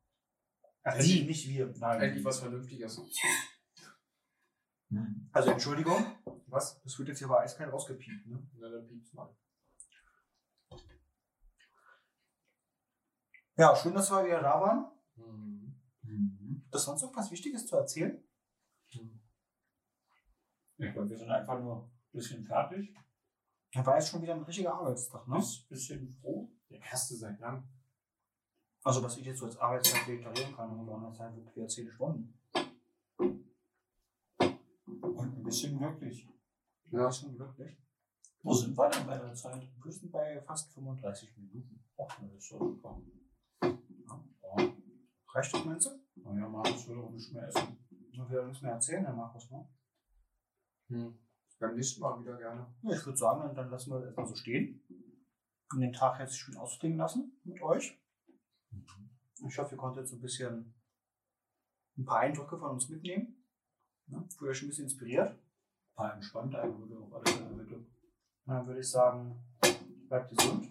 Ach, 0.82 0.98
die, 0.98 1.24
nicht 1.24 1.48
wir. 1.48 1.72
Nein. 1.78 2.00
Endlich 2.00 2.24
was 2.24 2.40
Vernünftiges. 2.40 3.00
Hm. 4.88 5.28
Also 5.32 5.50
Entschuldigung, 5.50 6.04
Was? 6.46 6.80
das 6.82 6.98
wird 6.98 7.08
jetzt 7.08 7.18
hier 7.18 7.28
aber 7.28 7.40
eiskalt 7.40 7.72
rausgepiept, 7.72 8.26
ne? 8.26 8.48
Na, 8.54 8.68
dann 8.68 8.88
piepst 8.88 9.14
mal. 9.14 9.32
Ja, 13.56 13.76
schön, 13.76 13.94
dass 13.94 14.10
wir 14.10 14.24
wieder 14.24 14.40
da 14.40 14.60
waren. 14.60 14.90
Mhm. 15.16 15.80
Mhm. 16.02 16.60
Gibt 16.62 16.74
es 16.74 16.82
sonst 16.82 17.02
noch 17.02 17.14
was 17.14 17.30
Wichtiges 17.30 17.66
zu 17.66 17.76
erzählen? 17.76 18.22
Ich 18.88 20.92
glaube, 20.94 21.10
wir 21.10 21.18
sind 21.18 21.30
einfach 21.30 21.60
nur 21.60 21.84
ein 21.84 21.90
bisschen 22.10 22.42
fertig. 22.42 22.94
Ja, 23.72 23.84
war 23.84 23.96
jetzt 23.96 24.08
schon 24.08 24.22
wieder 24.22 24.34
ein 24.34 24.42
richtiger 24.42 24.74
Arbeitstag, 24.74 25.28
ne? 25.28 25.36
Ein 25.36 25.68
bisschen 25.68 26.16
froh. 26.20 26.50
Der 26.70 26.80
erste 26.80 27.14
seit 27.14 27.38
langem. 27.38 27.68
Also, 28.82 29.02
was 29.02 29.16
ich 29.18 29.26
jetzt 29.26 29.40
so 29.40 29.46
als 29.46 29.58
Arbeitszeit 29.58 30.06
deklarieren 30.06 30.54
kann, 30.56 30.70
und 30.70 30.88
an 30.88 31.02
der 31.02 31.12
Zeit 31.12 31.36
wirklich 31.36 31.56
wieder 31.56 31.68
10 31.68 31.90
Stunden. 31.90 32.34
Und 34.38 35.36
ein 35.36 35.42
bisschen 35.42 35.78
glücklich. 35.78 36.26
Ja, 36.90 37.08
ist 37.08 37.20
schon 37.20 37.36
glücklich. 37.36 37.76
Wo 38.42 38.54
sind 38.54 38.76
wir 38.76 38.88
denn 38.88 39.06
bei 39.06 39.18
der 39.18 39.34
Zeit? 39.34 39.68
Wir 39.82 39.92
sind 39.92 40.10
bei 40.10 40.40
fast 40.40 40.72
35 40.72 41.36
Minuten. 41.36 41.84
Ach, 41.98 42.20
das 42.20 42.32
ist 42.32 42.52
doch 42.52 42.58
super. 42.58 43.02
Ja. 43.62 44.20
Reicht 45.34 45.54
das, 45.54 45.64
meinst 45.64 45.86
du? 45.86 45.90
Naja, 46.22 46.48
Markus 46.48 46.88
will 46.88 46.98
auch 46.98 47.10
nicht 47.10 47.32
mehr 47.32 47.46
essen. 47.48 47.76
Ich 48.10 48.18
will 48.18 48.46
nichts 48.46 48.62
mehr 48.62 48.72
erzählen, 48.72 49.04
Herr 49.04 49.14
Markus, 49.14 49.50
ne? 49.50 49.68
Hm. 50.88 51.18
Beim 51.58 51.74
nächsten 51.74 52.00
Mal 52.00 52.18
wieder 52.20 52.38
gerne. 52.38 52.74
Ja, 52.82 52.96
ich 52.96 53.04
würde 53.04 53.18
sagen, 53.18 53.42
dann, 53.42 53.54
dann 53.54 53.70
lassen 53.70 53.90
wir 53.90 53.98
das 53.98 54.06
erstmal 54.06 54.26
so 54.26 54.34
stehen. 54.34 54.82
Und 55.72 55.80
den 55.80 55.92
Tag 55.92 56.18
jetzt 56.18 56.38
schön 56.38 56.56
ausklingen 56.56 56.98
lassen 56.98 57.38
mit 57.44 57.60
euch. 57.60 57.99
Ich 59.46 59.58
hoffe, 59.58 59.74
ihr 59.74 59.78
konntet 59.78 60.06
so 60.06 60.16
ein 60.16 60.20
bisschen 60.20 60.74
ein 61.96 62.04
paar 62.04 62.20
Eindrücke 62.20 62.58
von 62.58 62.72
uns 62.72 62.88
mitnehmen. 62.88 63.44
Ne? 64.06 64.26
Fühlt 64.36 64.50
euch 64.50 64.62
ein 64.62 64.68
bisschen 64.68 64.84
inspiriert. 64.84 65.30
Ein 65.30 65.94
paar 65.94 66.14
entspannte 66.14 66.60
Eindrücke 66.60 66.98
auf 66.98 67.12
alle 67.14 67.24
Fälle, 67.24 67.54
bitte. 67.54 67.76
Und 67.76 67.86
dann 68.46 68.66
würde 68.66 68.80
ich 68.80 68.90
sagen, 68.90 69.42
bleibt 70.08 70.36
gesund. 70.36 70.70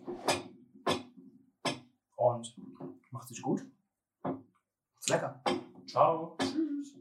Und 2.15 2.55
macht 3.11 3.27
sich 3.27 3.41
gut. 3.41 3.65
Macht's 4.23 5.09
lecker. 5.09 5.41
Ciao. 5.87 6.37
Tschüss. 6.39 6.98